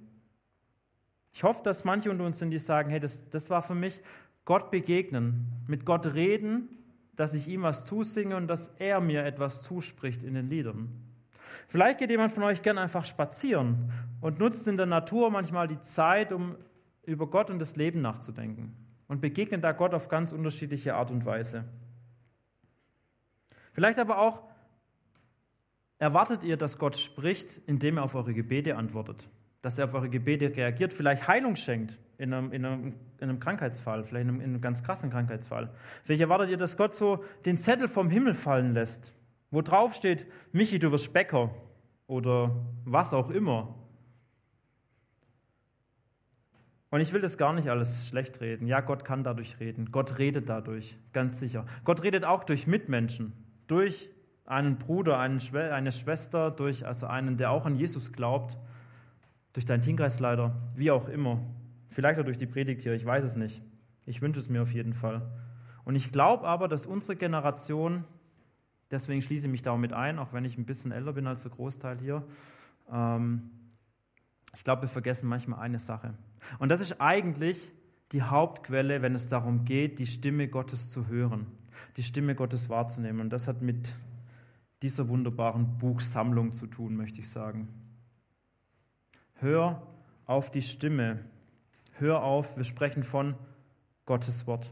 Ich 1.32 1.42
hoffe, 1.42 1.64
dass 1.64 1.82
manche 1.82 2.08
unter 2.08 2.22
uns 2.22 2.38
sind, 2.38 2.52
die 2.52 2.60
sagen, 2.60 2.88
hey, 2.88 3.00
das, 3.00 3.28
das 3.30 3.50
war 3.50 3.62
für 3.62 3.74
mich 3.74 4.00
Gott 4.44 4.70
begegnen, 4.70 5.48
mit 5.66 5.84
Gott 5.84 6.06
reden, 6.14 6.68
dass 7.16 7.34
ich 7.34 7.48
ihm 7.48 7.62
was 7.62 7.84
zusinge 7.84 8.36
und 8.36 8.46
dass 8.46 8.68
er 8.78 9.00
mir 9.00 9.24
etwas 9.24 9.64
zuspricht 9.64 10.22
in 10.22 10.34
den 10.34 10.48
Liedern. 10.48 11.05
Vielleicht 11.68 11.98
geht 11.98 12.10
jemand 12.10 12.32
von 12.32 12.42
euch 12.42 12.62
gern 12.62 12.78
einfach 12.78 13.04
spazieren 13.04 13.92
und 14.20 14.38
nutzt 14.38 14.66
in 14.68 14.76
der 14.76 14.86
Natur 14.86 15.30
manchmal 15.30 15.68
die 15.68 15.80
Zeit, 15.80 16.32
um 16.32 16.56
über 17.04 17.28
Gott 17.28 17.50
und 17.50 17.58
das 17.58 17.76
Leben 17.76 18.00
nachzudenken 18.00 18.74
und 19.08 19.20
begegnet 19.20 19.62
da 19.62 19.72
Gott 19.72 19.94
auf 19.94 20.08
ganz 20.08 20.32
unterschiedliche 20.32 20.94
Art 20.94 21.10
und 21.10 21.24
Weise. 21.24 21.64
Vielleicht 23.72 23.98
aber 23.98 24.18
auch 24.18 24.42
erwartet 25.98 26.42
ihr, 26.42 26.56
dass 26.56 26.78
Gott 26.78 26.96
spricht, 26.96 27.60
indem 27.66 27.98
er 27.98 28.04
auf 28.04 28.14
eure 28.14 28.34
Gebete 28.34 28.76
antwortet, 28.76 29.28
dass 29.62 29.78
er 29.78 29.86
auf 29.86 29.94
eure 29.94 30.10
Gebete 30.10 30.54
reagiert, 30.56 30.92
vielleicht 30.92 31.28
Heilung 31.28 31.56
schenkt 31.56 31.98
in 32.18 32.32
einem, 32.32 32.52
in 32.52 32.64
einem, 32.64 32.94
in 33.18 33.28
einem 33.28 33.40
Krankheitsfall, 33.40 34.04
vielleicht 34.04 34.24
in 34.24 34.30
einem, 34.30 34.40
in 34.40 34.50
einem 34.50 34.60
ganz 34.60 34.82
krassen 34.82 35.10
Krankheitsfall. 35.10 35.70
Vielleicht 36.04 36.20
erwartet 36.20 36.50
ihr, 36.50 36.56
dass 36.56 36.76
Gott 36.76 36.94
so 36.94 37.24
den 37.44 37.58
Zettel 37.58 37.88
vom 37.88 38.10
Himmel 38.10 38.34
fallen 38.34 38.74
lässt, 38.74 39.12
wo 39.50 39.62
drauf 39.62 39.94
steht, 39.94 40.26
Michi, 40.52 40.78
du 40.78 40.92
wirst 40.92 41.12
Bäcker 41.12 41.50
oder 42.06 42.54
was 42.84 43.14
auch 43.14 43.30
immer. 43.30 43.74
Und 46.90 47.00
ich 47.00 47.12
will 47.12 47.20
das 47.20 47.36
gar 47.36 47.52
nicht 47.52 47.68
alles 47.68 48.08
schlecht 48.08 48.40
reden. 48.40 48.66
Ja, 48.66 48.80
Gott 48.80 49.04
kann 49.04 49.24
dadurch 49.24 49.58
reden. 49.60 49.90
Gott 49.92 50.18
redet 50.18 50.48
dadurch, 50.48 50.96
ganz 51.12 51.38
sicher. 51.38 51.66
Gott 51.84 52.02
redet 52.02 52.24
auch 52.24 52.44
durch 52.44 52.66
Mitmenschen, 52.66 53.32
durch 53.66 54.08
einen 54.46 54.78
Bruder, 54.78 55.18
eine 55.18 55.92
Schwester, 55.92 56.50
durch 56.50 56.86
also 56.86 57.06
einen, 57.06 57.36
der 57.36 57.50
auch 57.50 57.66
an 57.66 57.74
Jesus 57.74 58.12
glaubt, 58.12 58.56
durch 59.52 59.66
deinen 59.66 59.82
Teamkreisleiter, 59.82 60.54
wie 60.74 60.90
auch 60.90 61.08
immer. 61.08 61.40
Vielleicht 61.88 62.20
auch 62.20 62.24
durch 62.24 62.38
die 62.38 62.46
Predigt 62.46 62.82
hier, 62.82 62.92
ich 62.92 63.04
weiß 63.04 63.24
es 63.24 63.36
nicht. 63.36 63.62
Ich 64.04 64.22
wünsche 64.22 64.38
es 64.38 64.48
mir 64.48 64.62
auf 64.62 64.72
jeden 64.72 64.94
Fall. 64.94 65.22
Und 65.84 65.96
ich 65.96 66.12
glaube 66.12 66.46
aber, 66.46 66.68
dass 66.68 66.86
unsere 66.86 67.16
Generation, 67.16 68.04
deswegen 68.90 69.22
schließe 69.22 69.46
ich 69.46 69.50
mich 69.50 69.62
damit 69.62 69.92
ein, 69.92 70.18
auch 70.18 70.32
wenn 70.32 70.44
ich 70.44 70.58
ein 70.58 70.66
bisschen 70.66 70.92
älter 70.92 71.12
bin 71.12 71.26
als 71.26 71.42
der 71.42 71.50
Großteil 71.50 71.98
hier, 71.98 72.24
ähm, 72.90 73.50
ich 74.54 74.64
glaube, 74.64 74.82
wir 74.82 74.88
vergessen 74.88 75.28
manchmal 75.28 75.60
eine 75.60 75.78
Sache. 75.78 76.14
Und 76.58 76.70
das 76.70 76.80
ist 76.80 77.00
eigentlich 77.00 77.70
die 78.12 78.22
Hauptquelle, 78.22 79.02
wenn 79.02 79.14
es 79.14 79.28
darum 79.28 79.64
geht, 79.64 79.98
die 79.98 80.06
Stimme 80.06 80.48
Gottes 80.48 80.90
zu 80.90 81.08
hören, 81.08 81.46
die 81.96 82.02
Stimme 82.02 82.34
Gottes 82.34 82.68
wahrzunehmen. 82.68 83.20
Und 83.20 83.30
das 83.30 83.48
hat 83.48 83.60
mit 83.60 83.94
dieser 84.82 85.08
wunderbaren 85.08 85.78
Buchsammlung 85.78 86.52
zu 86.52 86.66
tun, 86.66 86.96
möchte 86.96 87.20
ich 87.20 87.30
sagen. 87.30 87.68
Hör 89.34 89.82
auf 90.24 90.50
die 90.50 90.62
Stimme. 90.62 91.24
Hör 91.98 92.22
auf, 92.22 92.56
wir 92.56 92.64
sprechen 92.64 93.02
von 93.02 93.34
Gottes 94.04 94.46
Wort. 94.46 94.70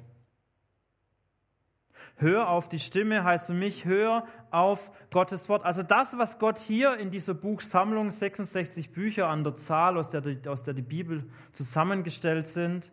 Hör 2.17 2.49
auf 2.49 2.69
die 2.69 2.79
Stimme 2.79 3.25
heißt 3.25 3.47
für 3.47 3.55
mich, 3.55 3.85
hör 3.85 4.25
auf 4.51 4.93
Gottes 5.11 5.49
Wort. 5.49 5.65
Also 5.65 5.83
das, 5.83 6.17
was 6.17 6.39
Gott 6.39 6.59
hier 6.59 6.97
in 6.97 7.11
dieser 7.11 7.35
Buchsammlung, 7.35 8.11
66 8.11 8.93
Bücher 8.93 9.29
an 9.29 9.43
der 9.43 9.57
Zahl, 9.57 9.99
aus 9.99 10.11
der, 10.11 10.23
aus 10.47 10.63
der 10.63 10.75
die 10.75 10.83
Bibel 10.83 11.25
zusammengestellt 11.53 12.47
sind, 12.47 12.93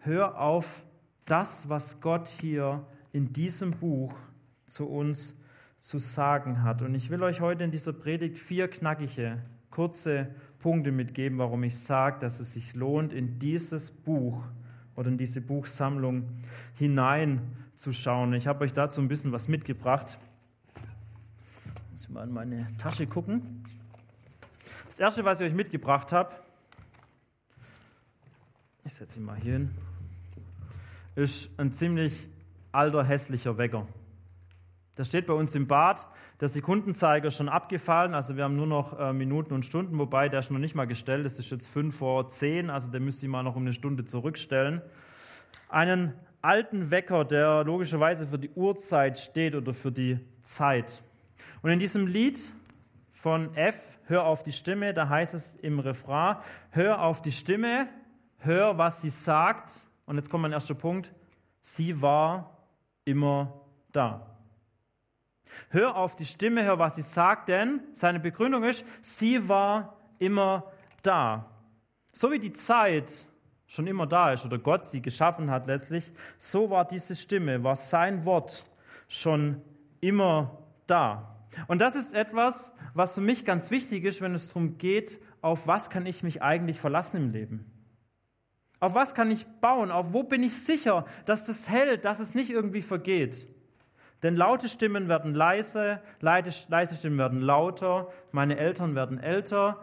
hör 0.00 0.40
auf 0.40 0.84
das, 1.24 1.68
was 1.68 2.00
Gott 2.00 2.26
hier 2.26 2.84
in 3.12 3.32
diesem 3.32 3.72
Buch 3.72 4.14
zu 4.66 4.88
uns 4.88 5.36
zu 5.78 5.98
sagen 5.98 6.64
hat. 6.64 6.82
Und 6.82 6.94
ich 6.94 7.10
will 7.10 7.22
euch 7.22 7.40
heute 7.40 7.62
in 7.62 7.70
dieser 7.70 7.92
Predigt 7.92 8.38
vier 8.38 8.68
knackige, 8.68 9.38
kurze 9.70 10.34
Punkte 10.58 10.90
mitgeben, 10.90 11.38
warum 11.38 11.62
ich 11.62 11.78
sage, 11.78 12.18
dass 12.20 12.40
es 12.40 12.52
sich 12.52 12.74
lohnt, 12.74 13.12
in 13.12 13.38
dieses 13.38 13.92
Buch 13.92 14.42
oder 15.00 15.08
in 15.08 15.16
diese 15.16 15.40
Buchsammlung 15.40 16.28
hineinzuschauen. 16.76 18.34
Ich 18.34 18.46
habe 18.46 18.64
euch 18.64 18.74
dazu 18.74 19.00
ein 19.00 19.08
bisschen 19.08 19.32
was 19.32 19.48
mitgebracht. 19.48 20.18
Ich 21.94 22.00
muss 22.00 22.08
mal 22.10 22.24
in 22.24 22.34
meine 22.34 22.76
Tasche 22.76 23.06
gucken. 23.06 23.64
Das 24.84 25.00
erste, 25.00 25.24
was 25.24 25.40
ich 25.40 25.46
euch 25.46 25.54
mitgebracht 25.54 26.12
habe, 26.12 26.34
ich 28.84 28.92
setze 28.92 29.20
ihn 29.20 29.24
mal 29.24 29.40
hier 29.40 29.54
hin, 29.54 29.70
ist 31.14 31.58
ein 31.58 31.72
ziemlich 31.72 32.28
alter, 32.70 33.02
hässlicher 33.02 33.56
Wecker. 33.56 33.86
Das 35.00 35.08
steht 35.08 35.24
bei 35.24 35.32
uns 35.32 35.54
im 35.54 35.66
Bad. 35.66 36.06
Der 36.42 36.50
Sekundenzeiger 36.50 37.28
ist 37.28 37.36
schon 37.36 37.48
abgefallen, 37.48 38.12
also 38.12 38.36
wir 38.36 38.44
haben 38.44 38.56
nur 38.56 38.66
noch 38.66 39.00
äh, 39.00 39.14
Minuten 39.14 39.54
und 39.54 39.64
Stunden, 39.64 39.98
wobei 39.98 40.28
der 40.28 40.40
ist 40.40 40.50
noch 40.50 40.58
nicht 40.58 40.74
mal 40.74 40.86
gestellt. 40.86 41.24
Das 41.24 41.38
ist 41.38 41.50
jetzt 41.50 41.66
fünf 41.66 41.96
vor 41.96 42.28
zehn, 42.28 42.68
also 42.68 42.90
der 42.90 43.00
müsste 43.00 43.24
ich 43.24 43.32
mal 43.32 43.42
noch 43.42 43.56
um 43.56 43.62
eine 43.62 43.72
Stunde 43.72 44.04
zurückstellen. 44.04 44.82
Einen 45.70 46.12
alten 46.42 46.90
Wecker, 46.90 47.24
der 47.24 47.64
logischerweise 47.64 48.26
für 48.26 48.38
die 48.38 48.50
Uhrzeit 48.50 49.18
steht 49.18 49.54
oder 49.54 49.72
für 49.72 49.90
die 49.90 50.20
Zeit. 50.42 51.02
Und 51.62 51.70
in 51.70 51.78
diesem 51.78 52.06
Lied 52.06 52.38
von 53.14 53.56
F, 53.56 53.98
Hör 54.04 54.26
auf 54.26 54.42
die 54.42 54.52
Stimme, 54.52 54.92
da 54.92 55.08
heißt 55.08 55.32
es 55.32 55.54
im 55.62 55.78
Refrain, 55.78 56.36
hör 56.72 57.00
auf 57.00 57.22
die 57.22 57.32
Stimme, 57.32 57.88
hör, 58.40 58.76
was 58.76 59.00
sie 59.00 59.08
sagt. 59.08 59.72
Und 60.04 60.16
jetzt 60.16 60.28
kommt 60.28 60.42
mein 60.42 60.52
erster 60.52 60.74
Punkt, 60.74 61.10
sie 61.62 62.02
war 62.02 62.66
immer 63.06 63.62
da. 63.92 64.29
Hör 65.70 65.96
auf 65.96 66.16
die 66.16 66.24
Stimme, 66.24 66.64
hör, 66.64 66.78
was 66.78 66.94
sie 66.96 67.02
sagt, 67.02 67.48
denn 67.48 67.80
seine 67.92 68.20
Begründung 68.20 68.64
ist, 68.64 68.84
sie 69.02 69.48
war 69.48 69.96
immer 70.18 70.70
da. 71.02 71.46
So 72.12 72.30
wie 72.30 72.38
die 72.38 72.52
Zeit 72.52 73.10
schon 73.66 73.86
immer 73.86 74.06
da 74.06 74.32
ist 74.32 74.44
oder 74.44 74.58
Gott 74.58 74.86
sie 74.86 75.00
geschaffen 75.00 75.50
hat 75.50 75.66
letztlich, 75.66 76.10
so 76.38 76.70
war 76.70 76.84
diese 76.84 77.14
Stimme, 77.14 77.62
war 77.62 77.76
sein 77.76 78.24
Wort 78.24 78.64
schon 79.08 79.62
immer 80.00 80.58
da. 80.86 81.36
Und 81.68 81.80
das 81.80 81.94
ist 81.94 82.14
etwas, 82.14 82.70
was 82.94 83.14
für 83.14 83.20
mich 83.20 83.44
ganz 83.44 83.70
wichtig 83.70 84.04
ist, 84.04 84.20
wenn 84.20 84.34
es 84.34 84.48
darum 84.48 84.78
geht, 84.78 85.20
auf 85.40 85.66
was 85.66 85.90
kann 85.90 86.06
ich 86.06 86.22
mich 86.22 86.42
eigentlich 86.42 86.80
verlassen 86.80 87.16
im 87.16 87.32
Leben? 87.32 87.70
Auf 88.80 88.94
was 88.94 89.14
kann 89.14 89.30
ich 89.30 89.46
bauen? 89.60 89.90
Auf 89.90 90.12
wo 90.12 90.22
bin 90.22 90.42
ich 90.42 90.54
sicher, 90.54 91.04
dass 91.26 91.44
das 91.44 91.68
hält, 91.68 92.04
dass 92.04 92.18
es 92.18 92.34
nicht 92.34 92.50
irgendwie 92.50 92.82
vergeht? 92.82 93.46
Denn 94.22 94.36
laute 94.36 94.68
Stimmen 94.68 95.08
werden 95.08 95.34
leise, 95.34 96.00
leise 96.20 96.94
Stimmen 96.94 97.18
werden 97.18 97.40
lauter, 97.40 98.08
meine 98.32 98.58
Eltern 98.58 98.94
werden 98.94 99.18
älter, 99.18 99.80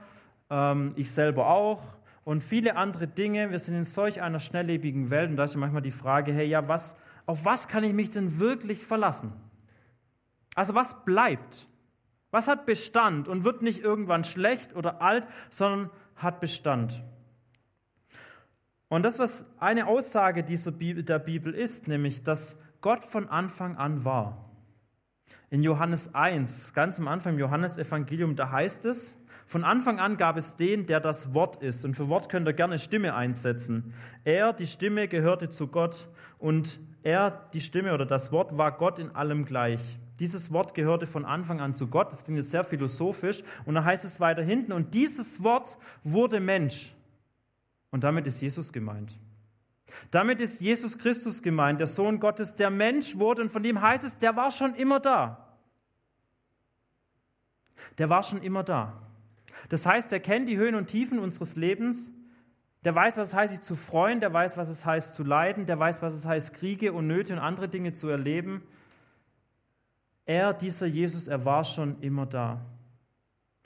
ähm, 0.49 0.93
ich 0.95 1.11
selber 1.11 1.47
auch 1.47 1.81
und 2.23 2.43
viele 2.43 2.75
andere 2.75 3.07
Dinge. 3.07 3.51
Wir 3.51 3.59
sind 3.59 3.75
in 3.75 3.83
solch 3.83 4.21
einer 4.21 4.39
schnelllebigen 4.39 5.09
Welt 5.09 5.29
und 5.29 5.37
da 5.37 5.45
ist 5.45 5.55
manchmal 5.55 5.81
die 5.81 5.91
Frage, 5.91 6.33
hey, 6.33 6.45
ja, 6.45 6.67
was, 6.67 6.95
auf 7.25 7.45
was 7.45 7.67
kann 7.67 7.83
ich 7.83 7.93
mich 7.93 8.11
denn 8.11 8.39
wirklich 8.39 8.85
verlassen? 8.85 9.33
Also 10.53 10.75
was 10.75 11.03
bleibt? 11.03 11.67
Was 12.29 12.47
hat 12.47 12.65
Bestand 12.65 13.27
und 13.27 13.43
wird 13.43 13.61
nicht 13.61 13.81
irgendwann 13.81 14.23
schlecht 14.23 14.75
oder 14.75 15.01
alt, 15.01 15.25
sondern 15.49 15.89
hat 16.15 16.39
Bestand? 16.39 17.03
Und 18.89 19.03
das, 19.03 19.19
was 19.19 19.45
eine 19.59 19.87
Aussage 19.87 20.43
dieser 20.43 20.71
Bibel, 20.71 21.03
der 21.03 21.19
Bibel 21.19 21.53
ist, 21.53 21.87
nämlich, 21.87 22.23
dass 22.23 22.55
Gott 22.81 23.05
von 23.05 23.29
Anfang 23.29 23.77
an 23.77 24.05
war. 24.05 24.45
In 25.49 25.63
Johannes 25.63 26.13
1, 26.13 26.73
ganz 26.73 26.99
am 26.99 27.07
Anfang 27.07 27.33
im 27.33 27.39
Johannesevangelium, 27.39 28.35
da 28.35 28.51
heißt 28.51 28.85
es, 28.85 29.15
Von 29.45 29.63
Anfang 29.63 29.97
an 29.99 30.17
gab 30.17 30.35
es 30.35 30.57
den, 30.57 30.87
der 30.87 30.99
das 30.99 31.33
Wort 31.33 31.63
ist. 31.63 31.85
Und 31.85 31.95
für 31.95 32.09
Wort 32.09 32.27
könnt 32.27 32.49
ihr 32.49 32.53
gerne 32.53 32.77
Stimme 32.77 33.15
einsetzen. 33.15 33.93
Er, 34.25 34.51
die 34.51 34.67
Stimme, 34.67 35.07
gehörte 35.07 35.49
zu 35.49 35.67
Gott 35.67 36.09
und 36.37 36.79
er, 37.01 37.49
die 37.53 37.61
Stimme 37.61 37.93
oder 37.93 38.05
das 38.05 38.33
Wort, 38.33 38.57
war 38.57 38.73
Gott 38.73 38.99
in 38.99 39.15
allem 39.15 39.45
gleich. 39.45 39.99
Dieses 40.19 40.51
Wort 40.51 40.73
gehörte 40.73 41.07
von 41.07 41.23
Anfang 41.23 41.61
an 41.61 41.73
zu 41.73 41.87
Gott. 41.87 42.11
Das 42.11 42.25
klingt 42.25 42.39
jetzt 42.39 42.51
sehr 42.51 42.65
philosophisch. 42.65 43.41
Und 43.65 43.75
da 43.75 43.85
heißt 43.85 44.03
es 44.03 44.19
weiter 44.19 44.43
hinten, 44.43 44.73
und 44.73 44.93
dieses 44.93 45.41
Wort 45.41 45.77
wurde 46.03 46.41
Mensch. 46.41 46.93
Und 47.91 48.03
damit 48.03 48.27
ist 48.27 48.41
Jesus 48.41 48.73
gemeint. 48.73 49.17
Damit 50.11 50.39
ist 50.39 50.61
Jesus 50.61 50.97
Christus 50.97 51.41
gemeint, 51.41 51.79
der 51.79 51.87
Sohn 51.87 52.19
Gottes, 52.19 52.55
der 52.55 52.69
Mensch 52.69 53.17
wurde. 53.17 53.41
Und 53.41 53.51
von 53.51 53.63
dem 53.63 53.81
heißt 53.81 54.03
es, 54.03 54.17
der 54.17 54.35
war 54.35 54.51
schon 54.51 54.75
immer 54.75 54.99
da. 54.99 55.55
Der 57.97 58.09
war 58.09 58.23
schon 58.23 58.41
immer 58.41 58.63
da. 58.63 59.01
Das 59.69 59.85
heißt, 59.85 60.11
er 60.11 60.19
kennt 60.19 60.47
die 60.47 60.57
Höhen 60.57 60.75
und 60.75 60.87
Tiefen 60.87 61.19
unseres 61.19 61.55
Lebens. 61.55 62.11
Der 62.83 62.93
weiß, 62.93 63.17
was 63.17 63.29
es 63.29 63.33
heißt, 63.33 63.53
sich 63.53 63.61
zu 63.61 63.75
freuen. 63.75 64.19
Der 64.19 64.31
weiß, 64.31 64.57
was 64.57 64.69
es 64.69 64.85
heißt, 64.85 65.15
zu 65.15 65.23
leiden. 65.23 65.65
Der 65.65 65.79
weiß, 65.79 66.01
was 66.01 66.13
es 66.13 66.25
heißt, 66.25 66.53
Kriege 66.53 66.93
und 66.93 67.07
Nöte 67.07 67.33
und 67.33 67.39
andere 67.39 67.67
Dinge 67.67 67.93
zu 67.93 68.07
erleben. 68.07 68.63
Er, 70.25 70.53
dieser 70.53 70.87
Jesus, 70.87 71.27
er 71.27 71.45
war 71.45 71.63
schon 71.63 71.99
immer 72.01 72.25
da. 72.25 72.65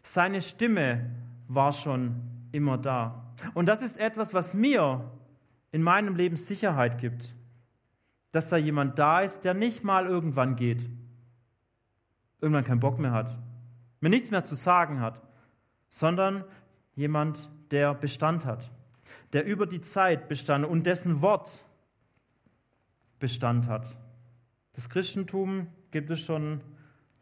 Seine 0.03 0.41
Stimme 0.41 1.11
war 1.47 1.71
schon 1.71 2.15
immer 2.51 2.77
da. 2.77 3.33
Und 3.53 3.65
das 3.65 3.81
ist 3.81 3.97
etwas, 3.97 4.33
was 4.33 4.53
mir 4.53 5.03
in 5.71 5.83
meinem 5.83 6.15
Leben 6.15 6.37
Sicherheit 6.37 6.97
gibt. 6.99 7.35
Dass 8.31 8.49
da 8.49 8.57
jemand 8.57 8.97
da 8.97 9.21
ist, 9.21 9.41
der 9.41 9.53
nicht 9.53 9.83
mal 9.83 10.05
irgendwann 10.05 10.55
geht. 10.55 10.89
Irgendwann 12.39 12.63
keinen 12.63 12.79
Bock 12.79 12.97
mehr 12.97 13.11
hat. 13.11 13.37
Mir 13.99 14.09
nichts 14.09 14.31
mehr 14.31 14.43
zu 14.43 14.55
sagen 14.55 15.01
hat 15.01 15.21
sondern 15.91 16.45
jemand, 16.95 17.49
der 17.69 17.93
Bestand 17.93 18.45
hat, 18.45 18.71
der 19.33 19.45
über 19.45 19.67
die 19.67 19.81
Zeit 19.81 20.27
bestand 20.27 20.65
und 20.65 20.87
dessen 20.87 21.21
Wort 21.21 21.65
Bestand 23.19 23.67
hat. 23.67 23.95
Das 24.73 24.89
Christentum 24.89 25.67
gibt 25.91 26.09
es 26.09 26.21
schon 26.21 26.61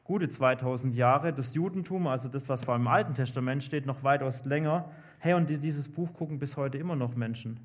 gute 0.03 0.29
2000 0.29 0.95
Jahre, 0.95 1.33
das 1.33 1.53
Judentum, 1.55 2.07
also 2.07 2.29
das, 2.29 2.47
was 2.47 2.63
vor 2.63 2.75
allem 2.75 2.83
im 2.83 2.87
Alten 2.87 3.13
Testament 3.15 3.63
steht, 3.63 3.85
noch 3.85 4.03
weitaus 4.03 4.45
länger. 4.45 4.91
Hey, 5.17 5.33
und 5.33 5.49
dieses 5.49 5.91
Buch 5.91 6.13
gucken 6.13 6.39
bis 6.39 6.55
heute 6.55 6.77
immer 6.77 6.95
noch 6.95 7.15
Menschen. 7.15 7.59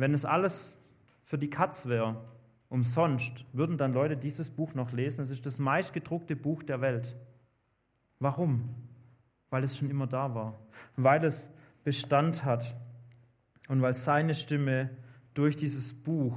Wenn 0.00 0.14
es 0.14 0.24
alles 0.24 0.78
für 1.24 1.36
die 1.36 1.50
Katz 1.50 1.84
wäre, 1.84 2.16
umsonst, 2.70 3.44
würden 3.52 3.76
dann 3.76 3.92
Leute 3.92 4.16
dieses 4.16 4.48
Buch 4.48 4.72
noch 4.72 4.92
lesen. 4.92 5.20
Es 5.20 5.30
ist 5.30 5.44
das 5.44 5.58
meistgedruckte 5.58 6.36
Buch 6.36 6.62
der 6.62 6.80
Welt. 6.80 7.16
Warum? 8.18 8.70
Weil 9.50 9.62
es 9.62 9.76
schon 9.76 9.90
immer 9.90 10.06
da 10.06 10.34
war, 10.34 10.58
weil 10.96 11.22
es 11.22 11.50
Bestand 11.84 12.46
hat 12.46 12.76
und 13.68 13.82
weil 13.82 13.92
seine 13.92 14.34
Stimme 14.34 14.88
durch 15.34 15.56
dieses 15.56 15.92
Buch 15.92 16.34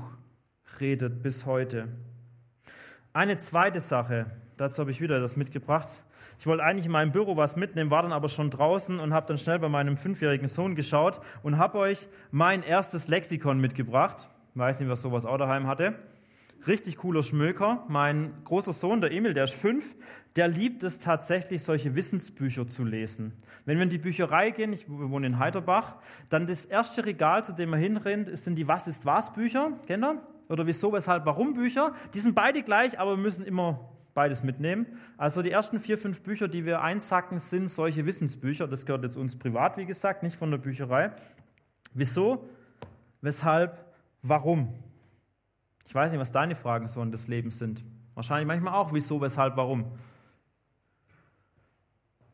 redet 0.81 1.23
bis 1.23 1.45
heute. 1.45 1.87
Eine 3.13 3.37
zweite 3.37 3.79
Sache, 3.79 4.25
dazu 4.57 4.81
habe 4.81 4.91
ich 4.91 4.99
wieder 4.99 5.21
das 5.21 5.37
mitgebracht. 5.37 6.03
Ich 6.39 6.47
wollte 6.47 6.63
eigentlich 6.63 6.85
in 6.85 6.91
meinem 6.91 7.11
Büro 7.11 7.37
was 7.37 7.55
mitnehmen, 7.55 7.91
war 7.91 8.01
dann 8.01 8.11
aber 8.11 8.29
schon 8.29 8.49
draußen 8.49 8.99
und 8.99 9.13
habe 9.13 9.27
dann 9.27 9.37
schnell 9.37 9.59
bei 9.59 9.69
meinem 9.69 9.97
fünfjährigen 9.97 10.47
Sohn 10.47 10.75
geschaut 10.75 11.21
und 11.41 11.57
habe 11.57 11.77
euch 11.77 12.07
mein 12.31 12.63
erstes 12.63 13.07
Lexikon 13.07 13.59
mitgebracht. 13.59 14.29
Ich 14.53 14.59
weiß 14.59 14.79
nicht, 14.79 14.89
was 14.89 15.01
sowas 15.01 15.25
auch 15.25 15.37
daheim 15.37 15.67
hatte 15.67 15.95
richtig 16.67 16.97
cooler 16.97 17.23
Schmöker. 17.23 17.83
Mein 17.87 18.33
großer 18.45 18.73
Sohn, 18.73 19.01
der 19.01 19.11
Emil, 19.11 19.33
der 19.33 19.45
ist 19.45 19.53
fünf, 19.53 19.95
der 20.35 20.47
liebt 20.47 20.83
es 20.83 20.99
tatsächlich, 20.99 21.63
solche 21.63 21.95
Wissensbücher 21.95 22.67
zu 22.67 22.83
lesen. 22.83 23.33
Wenn 23.65 23.77
wir 23.77 23.83
in 23.83 23.89
die 23.89 23.97
Bücherei 23.97 24.51
gehen, 24.51 24.73
ich 24.73 24.89
wohne 24.89 25.27
in 25.27 25.39
Heiderbach, 25.39 25.95
dann 26.29 26.47
das 26.47 26.65
erste 26.65 27.05
Regal, 27.05 27.43
zu 27.43 27.53
dem 27.53 27.73
er 27.73 27.79
hinrennt, 27.79 28.37
sind 28.37 28.55
die 28.55 28.67
Was 28.67 28.87
ist 28.87 29.05
was 29.05 29.33
Bücher, 29.33 29.73
kennt 29.87 30.03
ihr? 30.03 30.21
Oder 30.49 30.67
wieso, 30.67 30.91
weshalb, 30.91 31.25
warum 31.25 31.53
Bücher. 31.53 31.93
Die 32.13 32.19
sind 32.19 32.35
beide 32.35 32.63
gleich, 32.63 32.99
aber 32.99 33.15
müssen 33.15 33.45
immer 33.45 33.89
beides 34.13 34.43
mitnehmen. 34.43 34.85
Also 35.17 35.41
die 35.41 35.51
ersten 35.51 35.79
vier, 35.79 35.97
fünf 35.97 36.21
Bücher, 36.21 36.47
die 36.47 36.65
wir 36.65 36.81
einsacken, 36.81 37.39
sind 37.39 37.69
solche 37.69 38.05
Wissensbücher. 38.05 38.67
Das 38.67 38.85
gehört 38.85 39.03
jetzt 39.03 39.17
uns 39.17 39.37
privat, 39.37 39.77
wie 39.77 39.85
gesagt, 39.85 40.23
nicht 40.23 40.35
von 40.35 40.51
der 40.51 40.57
Bücherei. 40.57 41.11
Wieso, 41.93 42.47
weshalb, 43.21 43.85
warum? 44.21 44.73
Ich 45.87 45.93
weiß 45.93 46.11
nicht, 46.11 46.21
was 46.21 46.31
deine 46.31 46.55
Fragen 46.55 46.87
so 46.87 47.03
des 47.05 47.27
Lebens 47.27 47.59
sind. 47.59 47.83
Wahrscheinlich 48.15 48.47
manchmal 48.47 48.73
auch, 48.73 48.93
wieso, 48.93 49.21
weshalb, 49.21 49.57
warum. 49.57 49.85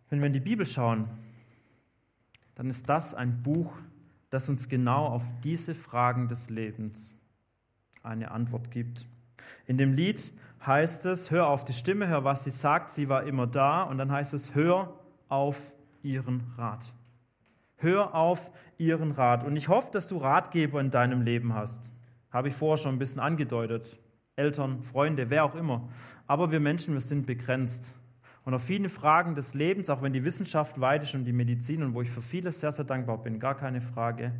Wenn 0.10 0.20
wir 0.20 0.28
in 0.28 0.34
die 0.34 0.39
Bibel 0.39 0.65
schauen, 0.65 1.08
dann 2.56 2.70
ist 2.70 2.89
das 2.89 3.13
ein 3.13 3.42
Buch, 3.42 3.72
das 4.30 4.50
uns 4.50 4.68
genau 4.70 5.08
auf 5.08 5.24
diese 5.44 5.74
Fragen 5.74 6.28
des 6.28 6.50
Lebens 6.50 7.15
eine 8.04 8.32
Antwort 8.32 8.72
gibt. 8.72 9.06
In 9.65 9.78
dem 9.78 9.94
Lied 9.94 10.34
heißt 10.65 11.06
es, 11.06 11.32
hör 11.32 11.48
auf 11.48 11.65
die 11.65 11.74
Stimme, 11.74 12.08
hör, 12.08 12.24
was 12.24 12.43
sie 12.43 12.52
sagt, 12.52 12.89
sie 12.89 13.10
war 13.10 13.24
immer 13.24 13.48
da. 13.48 13.84
Und 13.84 13.98
dann 13.98 14.12
heißt 14.12 14.34
es, 14.34 14.56
hör 14.56 14.93
auf 15.28 15.74
ihren 16.04 16.43
Rat. 16.58 16.91
Hör 17.78 18.13
auf 18.13 18.52
ihren 18.78 19.12
Rat. 19.12 19.43
Und 19.45 19.56
ich 19.56 19.69
hoffe, 19.69 19.89
dass 19.91 20.08
du 20.08 20.17
Ratgeber 20.17 20.82
in 20.82 20.91
deinem 20.91 21.22
Leben 21.22 21.54
hast. 21.54 21.91
Habe 22.32 22.50
ich 22.50 22.56
vorher 22.56 22.78
schon 22.78 22.95
ein 22.95 23.00
bisschen 23.00 23.22
angedeutet. 23.22 23.98
Eltern, 24.36 24.84
Freunde, 24.84 25.30
wer 25.30 25.45
auch 25.45 25.56
immer. 25.56 25.89
Aber 26.28 26.52
wir 26.52 26.60
Menschen, 26.60 26.93
wir 26.93 27.02
sind 27.02 27.26
begrenzt. 27.26 27.93
Und 28.45 28.54
auf 28.54 28.63
viele 28.63 28.89
Fragen 28.89 29.36
des 29.36 29.54
Lebens, 29.54 29.89
auch 29.89 30.02
wenn 30.02 30.13
die 30.13 30.24
Wissenschaft 30.24 30.80
weit 30.80 31.04
ist 31.04 31.15
und 31.15 31.26
die 31.26 31.34
Medizin 31.34 31.84
und 31.84 31.93
wo 31.93 32.02
ich 32.02 32.10
für 32.10 32.22
vieles 32.22 32.60
sehr, 32.60 32.72
sehr 32.72 32.86
dankbar 32.86 33.17
bin, 33.22 33.39
gar 33.39 33.56
keine 33.56 33.82
Frage, 33.82 34.34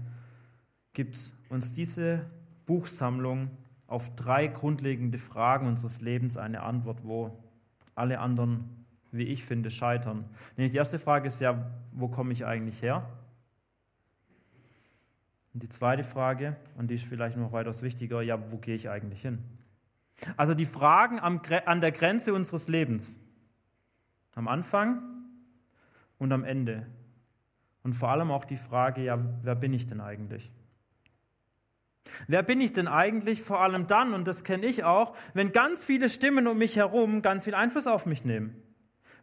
gibt 0.94 1.18
uns 1.50 1.72
diese 1.72 2.26
Buchsammlung 2.66 3.50
auf 3.90 4.16
drei 4.16 4.48
grundlegende 4.48 5.18
Fragen 5.18 5.68
unseres 5.68 6.00
Lebens 6.00 6.38
eine 6.38 6.62
Antwort, 6.62 7.04
wo 7.04 7.38
alle 7.96 8.20
anderen, 8.20 8.86
wie 9.12 9.24
ich 9.24 9.44
finde, 9.44 9.72
scheitern. 9.72 10.26
Nämlich 10.56 10.72
die 10.72 10.78
erste 10.78 11.00
Frage 11.00 11.28
ist 11.28 11.42
ja, 11.42 11.72
wo 11.92 12.08
komme 12.08 12.32
ich 12.32 12.46
eigentlich 12.46 12.82
her? 12.82 13.10
Und 15.54 15.64
die 15.64 15.70
zweite 15.70 16.04
Frage, 16.04 16.56
und 16.78 16.92
die 16.92 16.96
ist 16.96 17.06
vielleicht 17.06 17.36
noch 17.36 17.52
weitaus 17.52 17.82
wichtiger, 17.82 18.22
ja, 18.22 18.40
wo 18.52 18.58
gehe 18.58 18.76
ich 18.76 18.90
eigentlich 18.90 19.22
hin? 19.22 19.40
Also 20.38 20.54
die 20.54 20.66
Fragen 20.66 21.20
an 21.20 21.82
der 21.82 21.92
Grenze 21.92 22.34
unseres 22.34 22.68
Lebens. 22.68 23.18
Am 24.36 24.48
Anfang 24.48 25.02
und 26.20 26.32
am 26.32 26.44
Ende. 26.44 26.86
Und 27.84 27.94
vor 27.94 28.10
allem 28.10 28.30
auch 28.30 28.46
die 28.46 28.58
Frage, 28.58 29.04
ja, 29.04 29.18
wer 29.42 29.56
bin 29.56 29.74
ich 29.74 29.88
denn 29.88 30.00
eigentlich? 30.00 30.52
Wer 32.28 32.44
bin 32.44 32.62
ich 32.62 32.74
denn 32.74 32.88
eigentlich 32.88 33.42
vor 33.42 33.62
allem 33.62 33.88
dann, 33.88 34.14
und 34.14 34.28
das 34.28 34.44
kenne 34.44 34.66
ich 34.66 34.84
auch, 34.84 35.16
wenn 35.34 35.52
ganz 35.52 35.86
viele 35.86 36.10
Stimmen 36.10 36.48
um 36.48 36.58
mich 36.58 36.76
herum 36.76 37.22
ganz 37.22 37.46
viel 37.46 37.56
Einfluss 37.56 37.88
auf 37.88 38.06
mich 38.06 38.26
nehmen? 38.26 38.56